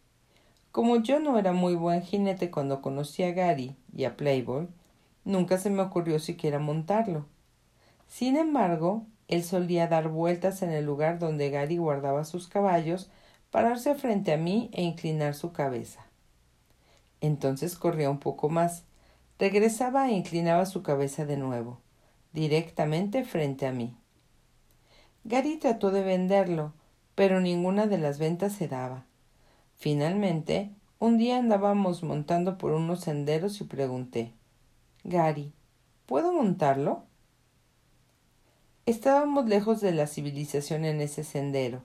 Como 0.73 0.97
yo 0.97 1.21
no 1.21 1.39
era 1.39 1.53
muy 1.53 1.77
buen 1.77 2.03
jinete 2.03 2.51
cuando 2.51 2.83
conocí 2.83 3.23
a 3.23 3.31
Gary 3.31 3.77
y 3.97 4.03
a 4.03 4.17
Playboy, 4.17 4.67
nunca 5.25 5.59
se 5.59 5.71
me 5.71 5.83
ocurrió 5.83 6.19
siquiera 6.19 6.59
montarlo. 6.59 7.27
Sin 8.09 8.37
embargo, 8.37 9.07
él 9.31 9.45
solía 9.45 9.87
dar 9.87 10.09
vueltas 10.09 10.63
en 10.63 10.71
el 10.71 10.85
lugar 10.85 11.19
donde 11.19 11.51
Gary 11.51 11.79
guardaba 11.79 12.25
sus 12.25 12.49
caballos, 12.49 13.11
pararse 13.51 13.95
frente 13.95 14.33
a 14.33 14.37
mí 14.37 14.71
e 14.73 14.83
inclinar 14.83 15.35
su 15.35 15.53
cabeza. 15.53 16.05
Entonces 17.21 17.77
corría 17.77 18.11
un 18.11 18.19
poco 18.19 18.49
más. 18.49 18.85
Regresaba 19.39 20.09
e 20.09 20.13
inclinaba 20.13 20.67
su 20.67 20.83
cabeza 20.83 21.25
de 21.25 21.37
nuevo, 21.37 21.81
directamente 22.33 23.25
frente 23.25 23.67
a 23.67 23.73
mí. 23.73 23.97
Gary 25.25 25.57
trató 25.57 25.91
de 25.91 26.03
venderlo, 26.03 26.73
pero 27.15 27.41
ninguna 27.41 27.87
de 27.87 27.99
las 27.99 28.19
ventas 28.19 28.53
se 28.53 28.69
daba. 28.69 29.07
Finalmente, 29.77 30.71
un 30.99 31.19
día 31.19 31.39
andábamos 31.39 32.03
montando 32.03 32.59
por 32.59 32.73
unos 32.73 33.01
senderos 33.01 33.61
y 33.61 33.65
pregunté 33.65 34.35
Gary, 35.05 35.53
¿puedo 36.07 36.33
montarlo? 36.33 37.05
Estábamos 38.91 39.47
lejos 39.47 39.81
de 39.81 39.93
la 39.93 40.09
civilización 40.09 40.85
en 40.85 41.01
ese 41.01 41.23
sendero, 41.23 41.85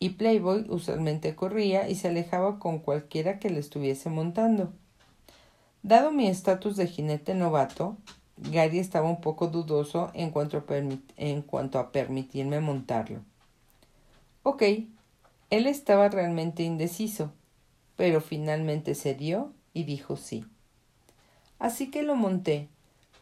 y 0.00 0.10
Playboy 0.10 0.66
usualmente 0.68 1.36
corría 1.36 1.88
y 1.88 1.94
se 1.94 2.08
alejaba 2.08 2.58
con 2.58 2.80
cualquiera 2.80 3.38
que 3.38 3.48
le 3.48 3.60
estuviese 3.60 4.10
montando. 4.10 4.72
Dado 5.84 6.10
mi 6.10 6.26
estatus 6.26 6.74
de 6.74 6.88
jinete 6.88 7.36
novato, 7.36 7.96
Gary 8.38 8.80
estaba 8.80 9.08
un 9.08 9.20
poco 9.20 9.46
dudoso 9.46 10.10
en 10.14 10.32
cuanto, 10.32 10.64
en 11.16 11.42
cuanto 11.42 11.78
a 11.78 11.92
permitirme 11.92 12.58
montarlo. 12.58 13.20
Ok, 14.42 14.62
él 15.50 15.68
estaba 15.68 16.08
realmente 16.08 16.64
indeciso, 16.64 17.30
pero 17.94 18.20
finalmente 18.20 18.96
se 18.96 19.14
dio 19.14 19.52
y 19.74 19.84
dijo 19.84 20.16
sí. 20.16 20.44
Así 21.60 21.88
que 21.88 22.02
lo 22.02 22.16
monté, 22.16 22.68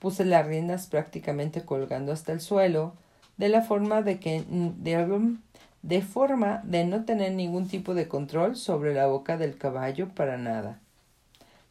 puse 0.04 0.26
las 0.26 0.46
riendas 0.46 0.86
prácticamente 0.86 1.64
colgando 1.64 2.12
hasta 2.12 2.32
el 2.32 2.42
suelo, 2.42 2.92
de 3.38 3.48
la 3.48 3.62
forma 3.62 4.02
de 4.02 4.20
que 4.20 4.44
de, 4.46 6.02
forma 6.02 6.60
de 6.62 6.84
no 6.84 7.06
tener 7.06 7.32
ningún 7.32 7.68
tipo 7.68 7.94
de 7.94 8.06
control 8.06 8.54
sobre 8.54 8.92
la 8.92 9.06
boca 9.06 9.38
del 9.38 9.56
caballo 9.56 10.10
para 10.10 10.36
nada. 10.36 10.78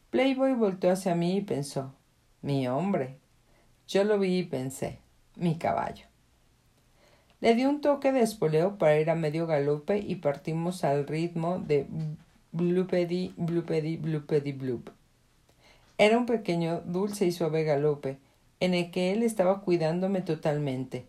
Playboy 0.09 0.55
volteó 0.55 0.91
hacia 0.91 1.13
mí 1.13 1.37
y 1.37 1.41
pensó 1.41 1.93
Mi 2.41 2.67
hombre. 2.67 3.17
Yo 3.87 4.03
lo 4.03 4.17
vi 4.17 4.39
y 4.39 4.43
pensé 4.45 4.97
Mi 5.35 5.53
caballo. 5.59 6.07
Le 7.39 7.53
di 7.53 7.65
un 7.65 7.81
toque 7.81 8.11
de 8.11 8.21
espoleo 8.21 8.79
para 8.79 8.99
ir 8.99 9.11
a 9.11 9.15
medio 9.15 9.45
galope 9.45 9.99
y 9.99 10.15
partimos 10.15 10.83
al 10.83 11.05
ritmo 11.05 11.59
de 11.59 11.85
bloopedy, 12.51 13.35
bloopedy, 13.37 13.97
bloopedy, 13.97 14.53
bloop. 14.53 14.89
Era 15.99 16.17
un 16.17 16.25
pequeño, 16.25 16.81
dulce 16.83 17.27
y 17.27 17.31
suave 17.31 17.63
galope, 17.63 18.17
en 18.63 18.73
el 18.73 18.91
que 18.91 19.11
él 19.11 19.23
estaba 19.23 19.59
cuidándome 19.59 20.21
totalmente. 20.21 21.05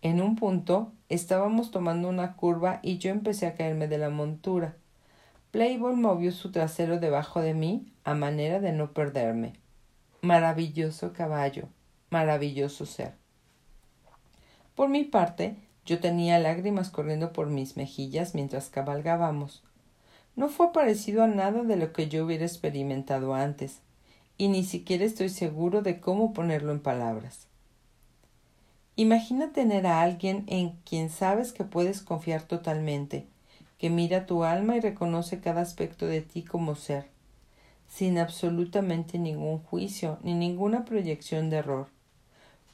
En 0.00 0.22
un 0.22 0.36
punto 0.36 0.92
estábamos 1.08 1.72
tomando 1.72 2.08
una 2.08 2.36
curva 2.36 2.78
y 2.84 2.98
yo 2.98 3.10
empecé 3.10 3.48
a 3.48 3.56
caerme 3.56 3.88
de 3.88 3.98
la 3.98 4.10
montura. 4.10 4.76
Playboy 5.50 5.96
movió 5.96 6.30
su 6.30 6.52
trasero 6.52 7.00
debajo 7.00 7.40
de 7.40 7.52
mí 7.52 7.92
a 8.04 8.14
manera 8.14 8.60
de 8.60 8.70
no 8.70 8.92
perderme. 8.92 9.54
Maravilloso 10.22 11.12
caballo, 11.12 11.64
maravilloso 12.10 12.86
ser. 12.86 13.14
Por 14.76 14.88
mi 14.88 15.02
parte, 15.02 15.56
Yo 15.84 16.00
tenía 16.00 16.38
lágrimas 16.38 16.90
corriendo 16.90 17.32
por 17.32 17.46
mis 17.46 17.78
mejillas 17.78 18.34
mientras 18.34 18.68
cabalgábamos. 18.68 19.62
No 20.36 20.50
fue 20.50 20.70
parecido 20.70 21.24
a 21.24 21.26
nada 21.26 21.62
de 21.62 21.76
lo 21.76 21.94
que 21.94 22.10
yo 22.10 22.26
hubiera 22.26 22.44
experimentado 22.44 23.32
antes, 23.32 23.80
y 24.38 24.48
ni 24.48 24.64
siquiera 24.64 25.04
estoy 25.04 25.28
seguro 25.28 25.82
de 25.82 26.00
cómo 26.00 26.32
ponerlo 26.32 26.72
en 26.72 26.80
palabras. 26.80 27.48
Imagina 28.94 29.52
tener 29.52 29.86
a 29.86 30.00
alguien 30.00 30.44
en 30.46 30.70
quien 30.84 31.10
sabes 31.10 31.52
que 31.52 31.64
puedes 31.64 32.00
confiar 32.00 32.42
totalmente, 32.42 33.26
que 33.78 33.90
mira 33.90 34.26
tu 34.26 34.44
alma 34.44 34.76
y 34.76 34.80
reconoce 34.80 35.40
cada 35.40 35.60
aspecto 35.60 36.06
de 36.06 36.20
ti 36.20 36.42
como 36.42 36.76
ser, 36.76 37.08
sin 37.88 38.18
absolutamente 38.18 39.18
ningún 39.18 39.58
juicio 39.58 40.18
ni 40.22 40.34
ninguna 40.34 40.84
proyección 40.84 41.50
de 41.50 41.58
error. 41.58 41.88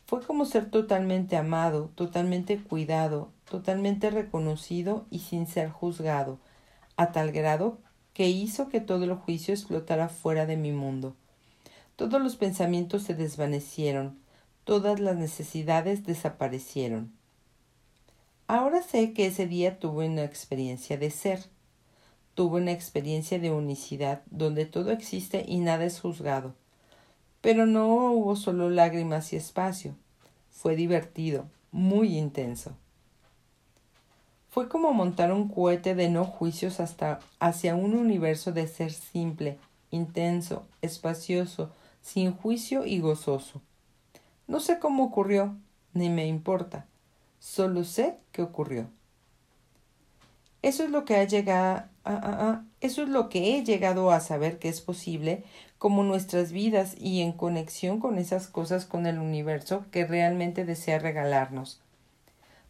Fue 0.06 0.23
como 0.23 0.44
ser 0.44 0.71
totalmente 0.71 1.37
amado, 1.37 1.90
totalmente 1.94 2.59
cuidado, 2.59 3.30
totalmente 3.50 4.11
reconocido 4.11 5.06
y 5.11 5.21
sin 5.21 5.47
ser 5.47 5.71
juzgado, 5.71 6.38
a 6.97 7.12
tal 7.12 7.33
grado 7.33 7.78
que 8.12 8.28
hizo 8.28 8.68
que 8.68 8.80
todo 8.80 9.04
el 9.04 9.14
juicio 9.14 9.54
explotara 9.54 10.09
fuera 10.09 10.47
de 10.47 10.56
mi 10.56 10.73
mundo. 10.73 11.16
Todos 11.96 12.20
los 12.20 12.36
pensamientos 12.36 13.04
se 13.04 13.14
desvanecieron, 13.14 14.18
todas 14.64 14.98
las 14.98 15.16
necesidades 15.16 16.04
desaparecieron. 16.04 17.12
Ahora 18.48 18.82
sé 18.82 19.12
que 19.12 19.26
ese 19.26 19.46
día 19.46 19.78
tuve 19.78 20.08
una 20.08 20.24
experiencia 20.24 20.98
de 20.98 21.10
ser, 21.10 21.44
tuve 22.34 22.60
una 22.60 22.72
experiencia 22.72 23.38
de 23.38 23.52
unicidad 23.52 24.22
donde 24.26 24.66
todo 24.66 24.90
existe 24.90 25.44
y 25.46 25.58
nada 25.58 25.84
es 25.84 26.00
juzgado. 26.00 26.54
Pero 27.40 27.64
no 27.64 28.12
hubo 28.12 28.36
solo 28.36 28.70
lágrimas 28.70 29.32
y 29.32 29.36
espacio. 29.36 29.94
Fue 30.50 30.74
divertido, 30.76 31.46
muy 31.70 32.18
intenso. 32.18 32.72
Fue 34.50 34.68
como 34.68 34.92
montar 34.92 35.32
un 35.32 35.48
cohete 35.48 35.94
de 35.94 36.08
no 36.08 36.24
juicios 36.24 36.80
hasta 36.80 37.20
hacia 37.38 37.74
un 37.74 37.94
universo 37.94 38.52
de 38.52 38.66
ser 38.66 38.92
simple, 38.92 39.58
intenso, 39.90 40.66
espacioso, 40.80 41.70
sin 42.04 42.37
juicio 42.37 42.84
y 42.84 43.00
gozoso. 43.00 43.62
No 44.46 44.61
sé 44.61 44.78
cómo 44.78 45.04
ocurrió, 45.04 45.56
ni 45.94 46.11
me 46.11 46.26
importa. 46.26 46.87
Solo 47.40 47.82
sé 47.82 48.18
que 48.30 48.42
ocurrió. 48.42 48.90
Eso 50.61 50.84
es 50.84 50.90
lo 50.90 51.04
que 51.04 51.16
ha 51.16 51.25
llegado 51.25 51.88
eso 52.82 53.02
es 53.02 53.08
lo 53.08 53.30
que 53.30 53.56
he 53.56 53.64
llegado 53.64 54.11
a 54.11 54.20
saber 54.20 54.58
que 54.58 54.68
es 54.68 54.82
posible, 54.82 55.42
como 55.78 56.04
nuestras 56.04 56.52
vidas 56.52 56.94
y 56.99 57.23
en 57.23 57.32
conexión 57.32 57.99
con 57.99 58.18
esas 58.18 58.46
cosas 58.46 58.84
con 58.84 59.06
el 59.06 59.18
universo 59.18 59.87
que 59.90 60.04
realmente 60.04 60.66
desea 60.66 60.99
regalarnos. 60.99 61.80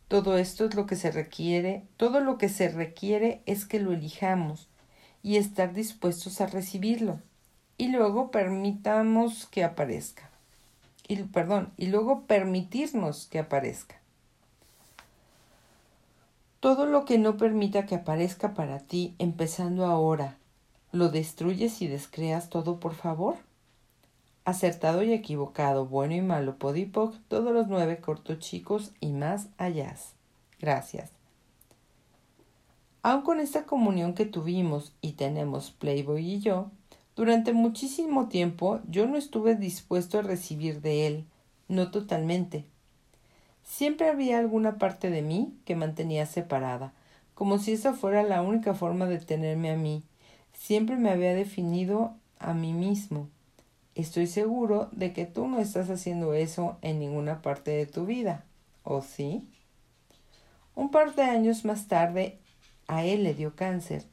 Todo 0.07 0.39
esto 0.39 0.67
es 0.67 0.77
lo 0.77 0.87
que 0.87 0.95
se 0.95 1.11
requiere, 1.11 1.83
todo 1.97 2.21
lo 2.21 2.39
que 2.39 2.49
se 2.49 2.69
requiere 2.69 3.43
es 3.47 3.65
que 3.65 3.81
lo 3.81 3.93
elijamos 3.93 4.69
y 5.25 5.37
estar 5.37 5.73
dispuestos 5.73 6.41
a 6.41 6.47
recibirlo. 6.47 7.19
Y 7.77 7.89
luego 7.89 8.31
permitamos 8.31 9.47
que 9.47 9.65
aparezca. 9.65 10.31
Y, 11.07 11.17
perdón, 11.25 11.73
y 11.77 11.87
luego 11.87 12.23
permitirnos 12.23 13.27
que 13.27 13.39
aparezca. 13.39 14.01
Todo 16.61 16.87
lo 16.87 17.05
que 17.05 17.19
no 17.19 17.37
permita 17.37 17.85
que 17.85 17.97
aparezca 17.97 18.55
para 18.55 18.79
ti, 18.79 19.15
empezando 19.19 19.85
ahora, 19.85 20.39
¿lo 20.93 21.11
destruyes 21.11 21.83
y 21.83 21.89
descreas 21.89 22.49
todo, 22.49 22.81
por 22.81 22.95
favor? 22.95 23.37
Acertado 24.47 25.03
y 25.03 25.13
equivocado, 25.13 25.85
bueno 25.85 26.15
y 26.15 26.23
malo, 26.23 26.57
podipoc, 26.57 27.17
todos 27.29 27.53
los 27.53 27.67
nueve 27.67 27.99
cortos 27.99 28.39
chicos 28.39 28.93
y 29.01 29.13
más 29.13 29.49
allá. 29.59 29.95
Gracias. 30.59 31.11
Aun 33.03 33.21
con 33.21 33.41
esta 33.41 33.67
comunión 33.67 34.15
que 34.15 34.25
tuvimos 34.25 34.95
y 35.03 35.13
tenemos 35.13 35.71
Playboy 35.71 36.27
y 36.27 36.41
yo, 36.41 36.71
durante 37.17 37.53
muchísimo 37.53 38.29
tiempo 38.29 38.81
yo 38.89 39.07
no 39.07 39.17
estuve 39.17 39.55
dispuesto 39.57 40.19
a 40.19 40.23
recibir 40.23 40.81
de 40.81 41.07
él, 41.07 41.25
no 41.69 41.91
totalmente, 41.91 42.65
Siempre 43.65 44.09
había 44.09 44.39
alguna 44.39 44.79
parte 44.79 45.11
de 45.11 45.23
mí 45.23 45.55
que 45.65 45.75
mantenía 45.75 46.27
separada, 46.27 46.93
como 47.35 47.59
si 47.59 47.73
esa 47.73 47.95
fuera 47.95 48.23
la 48.23 48.43
única 48.43 48.75
forma 48.75 49.07
de 49.07 49.19
tenerme 49.19 49.71
a 49.71 49.77
mí. 49.77 50.05
Siempre 50.53 50.97
me 50.97 51.11
había 51.11 51.35
definido 51.35 52.15
a 52.39 52.55
mí 52.55 52.73
mismo. 52.73 53.29
Estoy 53.95 54.27
seguro 54.27 54.89
de 54.93 55.13
que 55.13 55.25
tú 55.25 55.49
no 55.49 55.59
estás 55.59 55.91
haciendo 55.91 56.35
eso 56.35 56.77
en 56.83 56.99
ninguna 56.99 57.43
parte 57.43 57.71
de 57.73 57.87
tu 57.87 58.07
vida, 58.07 58.45
¿o 58.85 59.03
sí? 59.03 59.49
Un 60.77 60.91
par 60.91 61.15
de 61.15 61.23
años 61.23 61.65
más 61.65 61.89
tarde, 61.89 62.39
a 62.87 63.05
él 63.05 63.25
le 63.25 63.35
dio 63.35 63.57
cáncer. 63.57 64.05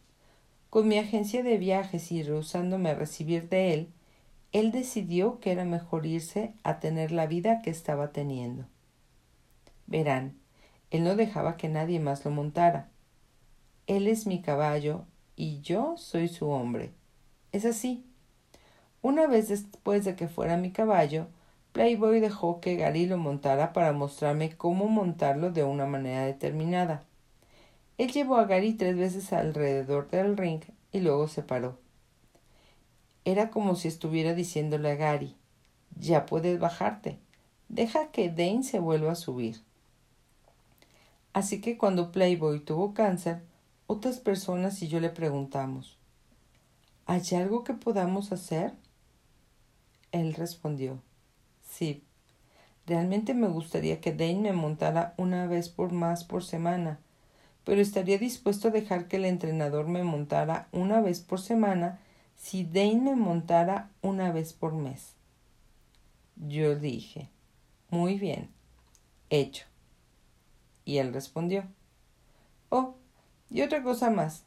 Con 0.71 0.87
mi 0.87 0.97
agencia 0.97 1.43
de 1.43 1.57
viajes 1.57 2.13
y 2.13 2.23
rehusándome 2.23 2.91
a 2.91 2.95
recibir 2.95 3.49
de 3.49 3.73
él, 3.73 3.89
él 4.53 4.71
decidió 4.71 5.41
que 5.41 5.51
era 5.51 5.65
mejor 5.65 6.05
irse 6.05 6.53
a 6.63 6.79
tener 6.79 7.11
la 7.11 7.27
vida 7.27 7.61
que 7.61 7.69
estaba 7.69 8.13
teniendo. 8.13 8.63
Verán, 9.85 10.39
él 10.89 11.03
no 11.03 11.17
dejaba 11.17 11.57
que 11.57 11.67
nadie 11.67 11.99
más 11.99 12.23
lo 12.23 12.31
montara. 12.31 12.87
Él 13.85 14.07
es 14.07 14.25
mi 14.25 14.41
caballo 14.41 15.03
y 15.35 15.59
yo 15.59 15.95
soy 15.97 16.29
su 16.29 16.47
hombre. 16.47 16.91
Es 17.51 17.65
así. 17.65 18.05
Una 19.01 19.27
vez 19.27 19.49
después 19.49 20.05
de 20.05 20.15
que 20.15 20.29
fuera 20.29 20.55
mi 20.55 20.71
caballo, 20.71 21.27
Playboy 21.73 22.21
dejó 22.21 22.61
que 22.61 22.77
Gary 22.77 23.07
lo 23.07 23.17
montara 23.17 23.73
para 23.73 23.91
mostrarme 23.91 24.55
cómo 24.55 24.87
montarlo 24.87 25.51
de 25.51 25.65
una 25.65 25.85
manera 25.85 26.25
determinada. 26.25 27.03
Él 27.97 28.11
llevó 28.11 28.37
a 28.37 28.45
Gary 28.45 28.73
tres 28.73 28.97
veces 28.97 29.33
alrededor 29.33 30.09
del 30.09 30.37
ring 30.37 30.61
y 30.91 30.99
luego 30.99 31.27
se 31.27 31.43
paró. 31.43 31.77
Era 33.23 33.49
como 33.49 33.75
si 33.75 33.87
estuviera 33.87 34.33
diciéndole 34.33 34.91
a 34.91 34.95
Gary 34.95 35.35
Ya 35.95 36.25
puedes 36.25 36.59
bajarte. 36.59 37.19
Deja 37.69 38.11
que 38.11 38.29
Dane 38.29 38.63
se 38.63 38.79
vuelva 38.79 39.13
a 39.13 39.15
subir. 39.15 39.61
Así 41.33 41.61
que 41.61 41.77
cuando 41.77 42.11
Playboy 42.11 42.59
tuvo 42.59 42.93
cáncer, 42.93 43.41
otras 43.87 44.19
personas 44.19 44.81
y 44.81 44.87
yo 44.87 44.99
le 44.99 45.09
preguntamos, 45.09 45.97
¿hay 47.05 47.21
algo 47.35 47.63
que 47.63 47.73
podamos 47.73 48.31
hacer? 48.31 48.73
Él 50.11 50.33
respondió, 50.33 51.01
sí, 51.63 52.03
realmente 52.85 53.33
me 53.33 53.47
gustaría 53.47 54.01
que 54.01 54.11
Dane 54.11 54.41
me 54.41 54.53
montara 54.53 55.13
una 55.17 55.47
vez 55.47 55.69
por 55.69 55.93
más 55.93 56.25
por 56.25 56.43
semana, 56.43 56.99
pero 57.63 57.81
estaría 57.81 58.17
dispuesto 58.17 58.67
a 58.67 58.71
dejar 58.71 59.07
que 59.07 59.17
el 59.17 59.25
entrenador 59.25 59.87
me 59.87 60.03
montara 60.03 60.67
una 60.71 61.01
vez 61.01 61.21
por 61.21 61.39
semana 61.39 61.99
si 62.35 62.63
Dane 62.63 63.01
me 63.01 63.15
montara 63.15 63.91
una 64.01 64.31
vez 64.31 64.53
por 64.53 64.73
mes. 64.73 65.13
Yo 66.35 66.75
dije, 66.75 67.29
muy 67.89 68.17
bien, 68.17 68.49
hecho. 69.29 69.65
Y 70.85 70.97
él 70.97 71.13
respondió, 71.13 71.65
Oh, 72.69 72.95
y 73.49 73.61
otra 73.61 73.83
cosa 73.83 74.09
más, 74.09 74.43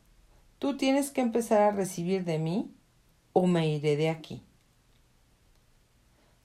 tú 0.58 0.76
tienes 0.76 1.10
que 1.10 1.20
empezar 1.20 1.60
a 1.60 1.70
recibir 1.70 2.24
de 2.24 2.38
mí 2.38 2.70
o 3.32 3.46
me 3.46 3.68
iré 3.68 3.96
de 3.96 4.08
aquí. 4.08 4.42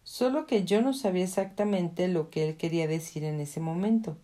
Solo 0.03 0.45
que 0.45 0.65
yo 0.65 0.81
no 0.81 0.93
sabía 0.93 1.23
exactamente 1.23 2.07
lo 2.07 2.29
que 2.29 2.49
él 2.49 2.57
quería 2.57 2.87
decir 2.87 3.23
en 3.23 3.39
ese 3.39 3.59
momento. 3.59 4.17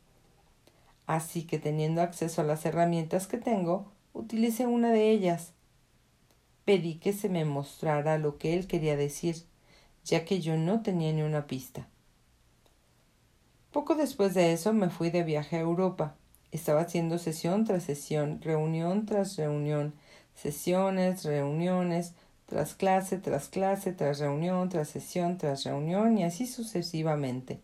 Así 1.08 1.44
que 1.44 1.60
teniendo 1.60 2.02
acceso 2.02 2.42
a 2.42 2.46
las 2.46 2.66
herramientas 2.66 3.28
que 3.28 3.38
tengo, 3.38 3.92
utilicé 4.14 4.66
una 4.66 4.92
de 4.92 5.12
ellas. 5.12 5.54
Pedí 6.66 6.96
que 6.96 7.14
se 7.14 7.30
me 7.30 7.46
mostrara 7.46 8.18
lo 8.18 8.38
que 8.38 8.56
él 8.56 8.66
quería 8.66 8.98
decir, 8.98 9.44
ya 10.04 10.26
que 10.26 10.42
yo 10.42 10.58
no 10.58 10.82
tenía 10.82 11.14
ni 11.14 11.22
una 11.22 11.46
pista. 11.48 11.88
Poco 13.72 13.96
después 13.96 14.34
de 14.34 14.54
eso 14.54 14.74
me 14.74 14.90
fui 14.90 15.10
de 15.10 15.24
viaje 15.24 15.58
a 15.58 15.60
Europa. 15.60 16.16
Estaba 16.52 16.82
haciendo 16.82 17.18
sesión 17.18 17.66
tras 17.66 17.84
sesión, 17.84 18.42
reunión 18.42 19.06
tras 19.06 19.36
reunión, 19.36 19.94
sesiones, 20.34 21.26
reuniones, 21.26 22.14
tras 22.46 22.74
clase, 22.74 23.18
tras 23.18 23.50
clase, 23.50 23.92
tras 23.92 24.20
reunión, 24.20 24.70
tras 24.70 24.90
sesión, 24.90 25.38
tras 25.38 25.66
reunión 25.66 26.18
y 26.18 26.24
así 26.24 26.48
sucesivamente. 26.48 27.60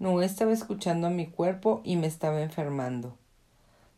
No 0.00 0.22
estaba 0.22 0.54
escuchando 0.54 1.08
a 1.08 1.10
mi 1.10 1.26
cuerpo 1.26 1.82
y 1.84 1.96
me 1.96 2.06
estaba 2.06 2.40
enfermando. 2.40 3.18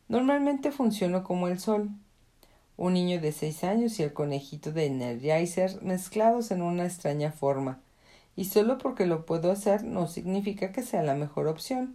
Normalmente 0.09 0.73
funciono 0.73 1.23
como 1.23 1.47
el 1.47 1.61
sol. 1.61 1.91
Un 2.77 2.95
niño 2.95 3.21
de 3.21 3.31
seis 3.31 3.63
años 3.63 4.01
y 4.01 4.03
el 4.03 4.13
conejito 4.13 4.73
de 4.73 4.87
Energizer 4.87 5.81
mezclados 5.81 6.51
en 6.51 6.61
una 6.61 6.87
extraña 6.87 7.31
forma 7.31 7.79
y 8.35 8.47
solo 8.47 8.79
porque 8.79 9.07
lo 9.07 9.25
puedo 9.27 9.53
hacer 9.53 9.85
no 9.85 10.09
significa 10.09 10.73
que 10.73 10.83
sea 10.83 11.05
la 11.05 11.15
mejor 11.15 11.47
opción. 11.47 11.95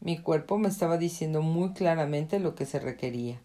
Mi 0.00 0.18
cuerpo 0.18 0.58
me 0.58 0.68
estaba 0.68 0.98
diciendo 0.98 1.40
muy 1.40 1.74
claramente 1.74 2.40
lo 2.40 2.56
que 2.56 2.66
se 2.66 2.80
requería. 2.80 3.40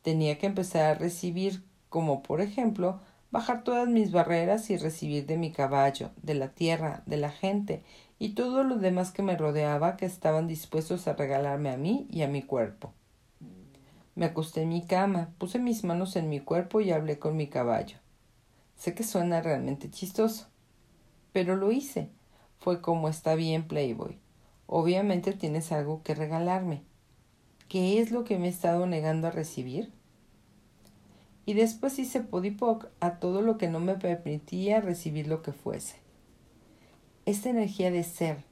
Tenía 0.00 0.38
que 0.38 0.46
empezar 0.46 0.84
a 0.84 0.94
recibir, 0.94 1.62
como 1.90 2.22
por 2.22 2.40
ejemplo, 2.40 3.00
bajar 3.30 3.64
todas 3.64 3.86
mis 3.86 4.12
barreras 4.12 4.70
y 4.70 4.78
recibir 4.78 5.26
de 5.26 5.36
mi 5.36 5.52
caballo, 5.52 6.10
de 6.22 6.32
la 6.32 6.48
tierra, 6.48 7.02
de 7.04 7.18
la 7.18 7.30
gente 7.30 7.82
y 8.18 8.30
todo 8.30 8.64
lo 8.64 8.76
demás 8.76 9.12
que 9.12 9.22
me 9.22 9.36
rodeaba 9.36 9.96
que 9.96 10.06
estaban 10.06 10.48
dispuestos 10.48 11.06
a 11.06 11.14
regalarme 11.14 11.70
a 11.70 11.76
mí 11.76 12.06
y 12.10 12.22
a 12.22 12.28
mi 12.28 12.42
cuerpo. 12.42 12.92
Me 14.14 14.26
acosté 14.26 14.62
en 14.62 14.70
mi 14.70 14.84
cama, 14.84 15.30
puse 15.38 15.60
mis 15.60 15.84
manos 15.84 16.16
en 16.16 16.28
mi 16.28 16.40
cuerpo 16.40 16.80
y 16.80 16.90
hablé 16.90 17.20
con 17.20 17.36
mi 17.36 17.46
caballo. 17.46 17.98
Sé 18.76 18.94
que 18.94 19.04
suena 19.04 19.40
realmente 19.40 19.90
chistoso, 19.90 20.48
pero 21.32 21.56
lo 21.56 21.70
hice. 21.70 22.08
Fue 22.58 22.80
como 22.80 23.08
está 23.08 23.36
bien, 23.36 23.68
Playboy. 23.68 24.18
Obviamente 24.66 25.32
tienes 25.32 25.70
algo 25.70 26.02
que 26.02 26.16
regalarme. 26.16 26.82
¿Qué 27.68 28.00
es 28.00 28.10
lo 28.10 28.24
que 28.24 28.38
me 28.38 28.46
he 28.46 28.50
estado 28.50 28.86
negando 28.86 29.28
a 29.28 29.30
recibir? 29.30 29.92
Y 31.46 31.54
después 31.54 31.98
hice 31.98 32.20
podipoc 32.20 32.88
a 33.00 33.20
todo 33.20 33.40
lo 33.40 33.56
que 33.56 33.68
no 33.68 33.78
me 33.78 33.94
permitía 33.94 34.80
recibir 34.80 35.28
lo 35.28 35.42
que 35.42 35.52
fuese. 35.52 36.07
Esta 37.28 37.50
energía 37.50 37.90
de 37.90 38.04
ser, 38.04 38.42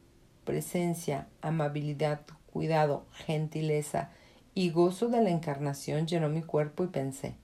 presencia, 0.44 1.28
amabilidad, 1.40 2.20
cuidado, 2.52 3.06
gentileza 3.10 4.10
y 4.54 4.68
gozo 4.68 5.08
de 5.08 5.22
la 5.22 5.30
encarnación 5.30 6.06
llenó 6.06 6.28
mi 6.28 6.42
cuerpo 6.42 6.84
y 6.84 6.88
pensé, 6.88 7.36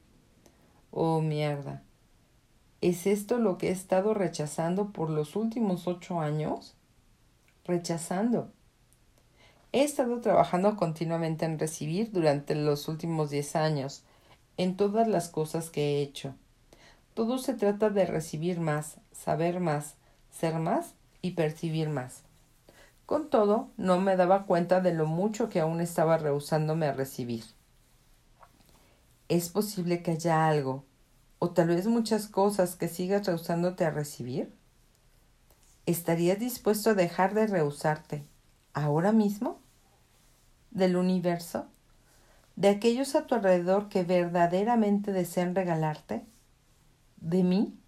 oh 0.90 1.22
mierda, 1.22 1.82
¿es 2.82 3.06
esto 3.06 3.38
lo 3.38 3.56
que 3.56 3.68
he 3.68 3.72
estado 3.72 4.12
rechazando 4.12 4.92
por 4.92 5.08
los 5.08 5.34
últimos 5.34 5.86
ocho 5.86 6.20
años? 6.20 6.74
Rechazando. 7.64 8.52
He 9.72 9.84
estado 9.84 10.20
trabajando 10.20 10.76
continuamente 10.76 11.46
en 11.46 11.58
recibir 11.58 12.12
durante 12.12 12.54
los 12.54 12.88
últimos 12.88 13.30
diez 13.30 13.56
años, 13.56 14.04
en 14.58 14.76
todas 14.76 15.08
las 15.08 15.30
cosas 15.30 15.70
que 15.70 15.80
he 15.80 16.02
hecho. 16.02 16.34
Todo 17.14 17.38
se 17.38 17.54
trata 17.54 17.88
de 17.88 18.04
recibir 18.04 18.60
más, 18.60 18.98
saber 19.12 19.60
más, 19.60 19.94
ser 20.28 20.58
más 20.58 20.94
y 21.22 21.30
percibir 21.32 21.88
más. 21.88 22.24
Con 23.06 23.30
todo, 23.30 23.70
no 23.76 24.00
me 24.00 24.16
daba 24.16 24.44
cuenta 24.46 24.80
de 24.80 24.92
lo 24.92 25.06
mucho 25.06 25.48
que 25.48 25.60
aún 25.60 25.80
estaba 25.80 26.18
rehusándome 26.18 26.86
a 26.86 26.92
recibir. 26.92 27.44
¿Es 29.28 29.48
posible 29.48 30.02
que 30.02 30.12
haya 30.12 30.46
algo, 30.48 30.84
o 31.38 31.50
tal 31.50 31.68
vez 31.68 31.86
muchas 31.86 32.28
cosas 32.28 32.76
que 32.76 32.88
sigas 32.88 33.26
rehusándote 33.26 33.84
a 33.84 33.90
recibir? 33.90 34.52
¿Estarías 35.86 36.38
dispuesto 36.38 36.90
a 36.90 36.94
dejar 36.94 37.34
de 37.34 37.46
rehusarte 37.46 38.24
ahora 38.72 39.12
mismo? 39.12 39.60
¿Del 40.70 40.96
universo? 40.96 41.66
¿De 42.56 42.68
aquellos 42.68 43.14
a 43.14 43.26
tu 43.26 43.34
alrededor 43.34 43.88
que 43.88 44.04
verdaderamente 44.04 45.12
desean 45.12 45.54
regalarte? 45.54 46.24
¿De 47.16 47.42
mí? 47.42 47.78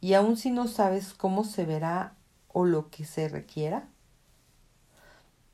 Y 0.00 0.14
aun 0.14 0.36
si 0.36 0.50
no 0.50 0.68
sabes 0.68 1.14
cómo 1.14 1.44
se 1.44 1.64
verá 1.64 2.14
o 2.48 2.64
lo 2.64 2.90
que 2.90 3.04
se 3.04 3.28
requiera? 3.28 3.88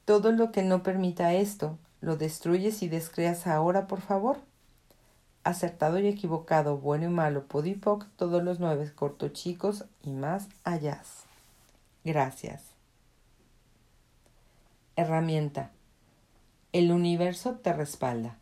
Todo 0.04 0.32
lo 0.32 0.52
que 0.52 0.62
no 0.62 0.82
permita 0.82 1.32
esto, 1.32 1.78
lo 2.00 2.16
destruyes 2.16 2.82
y 2.82 2.88
descreas 2.88 3.46
ahora, 3.46 3.86
por 3.86 4.02
favor. 4.02 4.38
Acertado 5.44 5.98
y 5.98 6.06
equivocado, 6.08 6.76
bueno 6.78 7.06
y 7.06 7.08
malo, 7.08 7.46
podipoc, 7.46 8.06
todos 8.16 8.42
los 8.42 8.60
nueve 8.60 8.92
corto 8.94 9.28
chicos 9.28 9.84
y 10.02 10.10
más 10.10 10.48
allá. 10.64 11.02
Gracias. 12.04 12.62
Herramienta. 14.96 15.70
El 16.72 16.92
universo 16.92 17.54
te 17.54 17.72
respalda. 17.72 18.38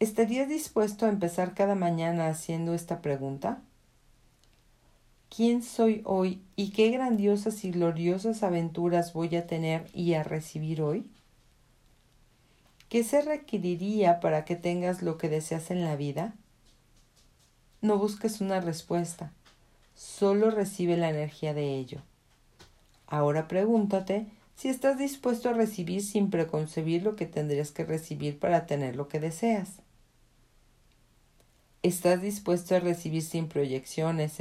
¿Estarías 0.00 0.48
dispuesto 0.48 1.06
a 1.06 1.10
empezar 1.10 1.54
cada 1.54 1.76
mañana 1.76 2.26
haciendo 2.26 2.74
esta 2.74 3.00
pregunta? 3.00 3.62
Quién 5.34 5.62
soy 5.62 6.02
hoy 6.04 6.42
y 6.56 6.72
qué 6.72 6.90
grandiosas 6.90 7.64
y 7.64 7.70
gloriosas 7.70 8.42
aventuras 8.42 9.14
voy 9.14 9.34
a 9.36 9.46
tener 9.46 9.86
y 9.94 10.12
a 10.12 10.22
recibir 10.22 10.82
hoy? 10.82 11.10
¿Qué 12.90 13.02
se 13.02 13.22
requeriría 13.22 14.20
para 14.20 14.44
que 14.44 14.56
tengas 14.56 15.00
lo 15.00 15.16
que 15.16 15.30
deseas 15.30 15.70
en 15.70 15.84
la 15.84 15.96
vida? 15.96 16.34
No 17.80 17.96
busques 17.96 18.42
una 18.42 18.60
respuesta, 18.60 19.32
solo 19.94 20.50
recibe 20.50 20.98
la 20.98 21.08
energía 21.08 21.54
de 21.54 21.76
ello. 21.76 22.02
Ahora 23.06 23.48
pregúntate 23.48 24.26
si 24.54 24.68
estás 24.68 24.98
dispuesto 24.98 25.48
a 25.48 25.54
recibir 25.54 26.02
sin 26.02 26.28
preconcebir 26.28 27.02
lo 27.02 27.16
que 27.16 27.24
tendrías 27.24 27.70
que 27.70 27.84
recibir 27.84 28.38
para 28.38 28.66
tener 28.66 28.96
lo 28.96 29.08
que 29.08 29.18
deseas. 29.18 29.81
¿Estás 31.82 32.22
dispuesto 32.22 32.76
a 32.76 32.80
recibir 32.80 33.22
sin 33.22 33.48
proyecciones, 33.48 34.38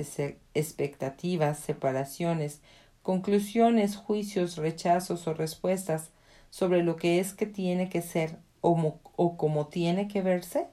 expectativas, 0.54 1.58
separaciones, 1.58 2.62
conclusiones, 3.02 3.96
juicios, 3.96 4.58
rechazos 4.58 5.26
o 5.28 5.34
respuestas 5.34 6.12
sobre 6.52 6.84
lo 6.84 6.98
que 6.98 7.20
es 7.20 7.34
que 7.34 7.48
tiene 7.48 7.90
que 7.90 8.04
ser 8.04 8.38
o, 8.62 9.00
o 9.16 9.38
como 9.38 9.68
tiene 9.68 10.08
que 10.08 10.22
verse? 10.22 10.68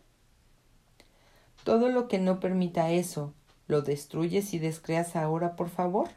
Todo 1.64 1.88
lo 1.88 2.06
que 2.06 2.18
no 2.18 2.38
permita 2.38 2.90
eso, 2.90 3.32
¿lo 3.66 3.80
destruyes 3.80 4.52
y 4.52 4.58
descreas 4.58 5.16
ahora, 5.16 5.56
por 5.56 5.70
favor? 5.70 6.08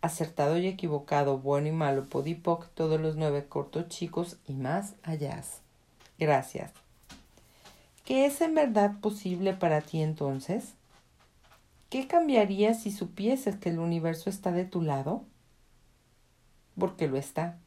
Acertado 0.00 0.58
y 0.58 0.66
equivocado, 0.66 1.38
bueno 1.38 1.68
y 1.68 1.72
malo, 1.72 2.08
podipoc, 2.08 2.68
todos 2.74 3.00
los 3.00 3.14
nueve 3.14 3.46
cortos 3.48 3.88
chicos 3.88 4.38
y 4.48 4.54
más 4.54 4.94
allá. 5.04 5.40
Gracias. 6.18 6.85
¿Qué 8.06 8.24
es 8.24 8.40
en 8.40 8.54
verdad 8.54 9.00
posible 9.00 9.52
para 9.52 9.80
ti 9.80 10.00
entonces? 10.00 10.74
¿Qué 11.90 12.06
cambiaría 12.06 12.72
si 12.72 12.92
supieses 12.92 13.56
que 13.56 13.68
el 13.68 13.80
universo 13.80 14.30
está 14.30 14.52
de 14.52 14.64
tu 14.64 14.80
lado? 14.80 15.24
Porque 16.78 17.08
lo 17.08 17.16
está. 17.16 17.58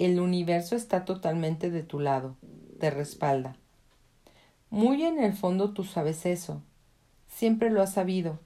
El 0.00 0.18
universo 0.18 0.74
está 0.74 1.04
totalmente 1.04 1.70
de 1.70 1.84
tu 1.84 2.00
lado, 2.00 2.34
te 2.80 2.90
respalda. 2.90 3.54
Muy 4.70 5.04
en 5.04 5.20
el 5.20 5.34
fondo 5.34 5.72
tú 5.72 5.84
sabes 5.84 6.26
eso, 6.26 6.60
siempre 7.28 7.70
lo 7.70 7.80
has 7.80 7.92
sabido, 7.92 8.40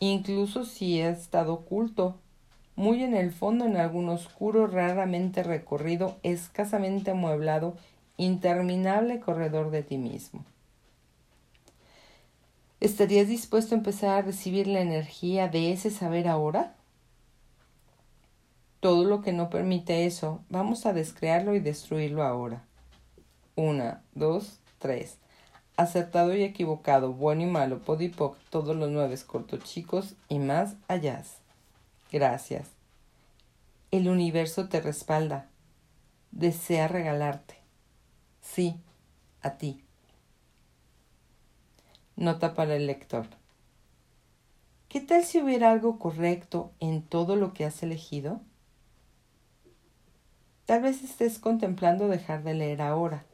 incluso 0.00 0.64
si 0.64 1.00
ha 1.00 1.10
estado 1.10 1.52
oculto, 1.52 2.18
muy 2.74 3.04
en 3.04 3.14
el 3.14 3.30
fondo 3.30 3.66
en 3.66 3.76
algún 3.76 4.08
oscuro, 4.08 4.66
raramente 4.66 5.44
recorrido, 5.44 6.16
escasamente 6.24 7.12
amueblado 7.12 7.76
interminable 8.16 9.20
corredor 9.20 9.70
de 9.70 9.82
ti 9.82 9.98
mismo. 9.98 10.44
¿Estarías 12.80 13.28
dispuesto 13.28 13.74
a 13.74 13.78
empezar 13.78 14.18
a 14.18 14.22
recibir 14.22 14.66
la 14.66 14.80
energía 14.80 15.48
de 15.48 15.72
ese 15.72 15.90
saber 15.90 16.26
ahora? 16.26 16.74
Todo 18.80 19.04
lo 19.04 19.22
que 19.22 19.32
no 19.32 19.50
permite 19.50 20.06
eso, 20.06 20.42
vamos 20.48 20.84
a 20.84 20.92
descrearlo 20.92 21.54
y 21.54 21.60
destruirlo 21.60 22.24
ahora. 22.24 22.64
Una, 23.54 24.02
dos, 24.14 24.58
tres. 24.80 25.18
Acertado 25.76 26.34
y 26.34 26.42
equivocado, 26.42 27.12
bueno 27.12 27.42
y 27.42 27.46
malo, 27.46 27.78
podipoc, 27.78 28.36
todos 28.50 28.74
los 28.74 28.90
nueve 28.90 29.16
chicos 29.62 30.16
y 30.28 30.40
más 30.40 30.74
allá. 30.88 31.22
Gracias. 32.10 32.68
El 33.92 34.08
universo 34.08 34.68
te 34.68 34.80
respalda. 34.80 35.48
Desea 36.32 36.88
regalarte. 36.88 37.61
Sí, 38.42 38.76
a 39.40 39.56
ti. 39.56 39.82
Nota 42.16 42.54
para 42.54 42.76
el 42.76 42.86
lector. 42.86 43.26
¿Qué 44.88 45.00
tal 45.00 45.24
si 45.24 45.40
hubiera 45.40 45.70
algo 45.70 45.98
correcto 45.98 46.70
en 46.78 47.02
todo 47.02 47.36
lo 47.36 47.54
que 47.54 47.64
has 47.64 47.82
elegido? 47.82 48.42
Tal 50.66 50.82
vez 50.82 51.02
estés 51.02 51.38
contemplando 51.38 52.08
dejar 52.08 52.42
de 52.42 52.52
leer 52.52 52.82
ahora. 52.82 53.24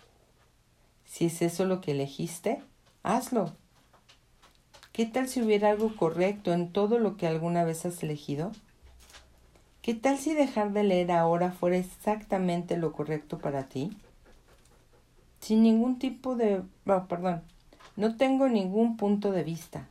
Si 1.05 1.27
es 1.27 1.43
eso 1.43 1.65
lo 1.65 1.81
que 1.81 1.93
elegiste, 1.93 2.63
hazlo. 3.03 3.57
¿Qué 4.93 5.07
tal 5.07 5.29
si 5.29 5.43
hubiera 5.43 5.71
algo 5.71 5.97
correcto 5.97 6.53
en 6.53 6.73
todo 6.73 6.99
lo 6.99 7.17
que 7.17 7.27
alguna 7.27 7.65
vez 7.65 7.85
has 7.87 8.03
elegido? 8.03 8.53
¿Qué 9.83 9.95
tal 9.95 10.19
si 10.19 10.35
dejar 10.35 10.73
de 10.73 10.85
leer 10.85 11.11
ahora 11.11 11.51
fuera 11.51 11.77
exactamente 11.77 12.77
lo 12.77 12.93
correcto 12.93 13.39
para 13.39 13.69
ti? 13.69 13.97
Sin 15.49 15.63
ningún 15.63 15.99
tipo 15.99 16.37
de... 16.37 16.63
perdón, 16.85 17.41
no 17.97 18.19
tengo 18.19 18.51
ningún 18.51 18.99
punto 18.99 19.33
de 19.33 19.45
vista. 19.45 19.89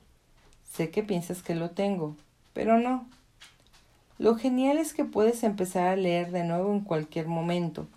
Sé 0.71 0.91
que 0.91 1.01
piensas 1.01 1.41
que 1.41 1.55
lo 1.55 1.71
tengo, 1.71 2.15
pero 2.53 2.77
no. 2.77 3.07
Lo 4.19 4.35
genial 4.35 4.77
es 4.77 4.93
que 4.93 5.03
puedes 5.03 5.41
empezar 5.41 5.87
a 5.87 5.95
leer 5.95 6.29
de 6.29 6.43
nuevo 6.43 6.71
en 6.71 6.81
cualquier 6.81 7.27
momento, 7.27 7.87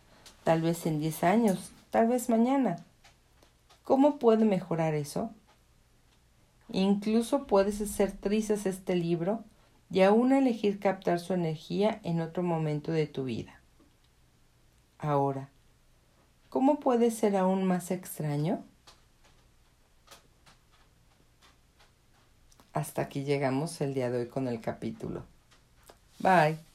tal 0.43 0.63
vez 0.63 0.87
en 0.87 1.01
10 1.01 1.23
años, 1.23 1.71
tal 1.91 2.09
vez 2.09 2.31
mañana. 2.31 2.77
¿Cómo 3.85 4.19
puede 4.19 4.47
mejorar 4.47 4.95
eso? 4.95 5.31
Incluso 6.73 7.47
puedes 7.47 7.83
hacer 7.83 8.13
trizas 8.13 8.65
este 8.65 8.97
libro 8.97 9.45
y 9.91 10.01
aún 10.01 10.33
elegir 10.33 10.81
captar 10.81 11.21
su 11.21 11.35
energía 11.35 12.01
en 12.05 12.23
otro 12.23 12.43
momento 12.43 12.91
de 12.91 13.07
tu 13.07 13.25
vida. 13.25 13.61
Ahora, 14.99 15.51
¿Cómo 16.51 16.81
puede 16.81 17.13
ser 17.13 17.37
aún 17.37 17.65
más 17.65 17.93
extraño? 17.93 18.63
Hasta 22.73 23.03
aquí 23.03 23.25
llegamos 23.25 23.81
el 23.81 23.95
día 23.95 24.11
de 24.11 24.19
hoy 24.19 24.27
con 24.27 24.49
el 24.49 24.61
capítulo. 24.61 25.23
Bye. 26.19 26.70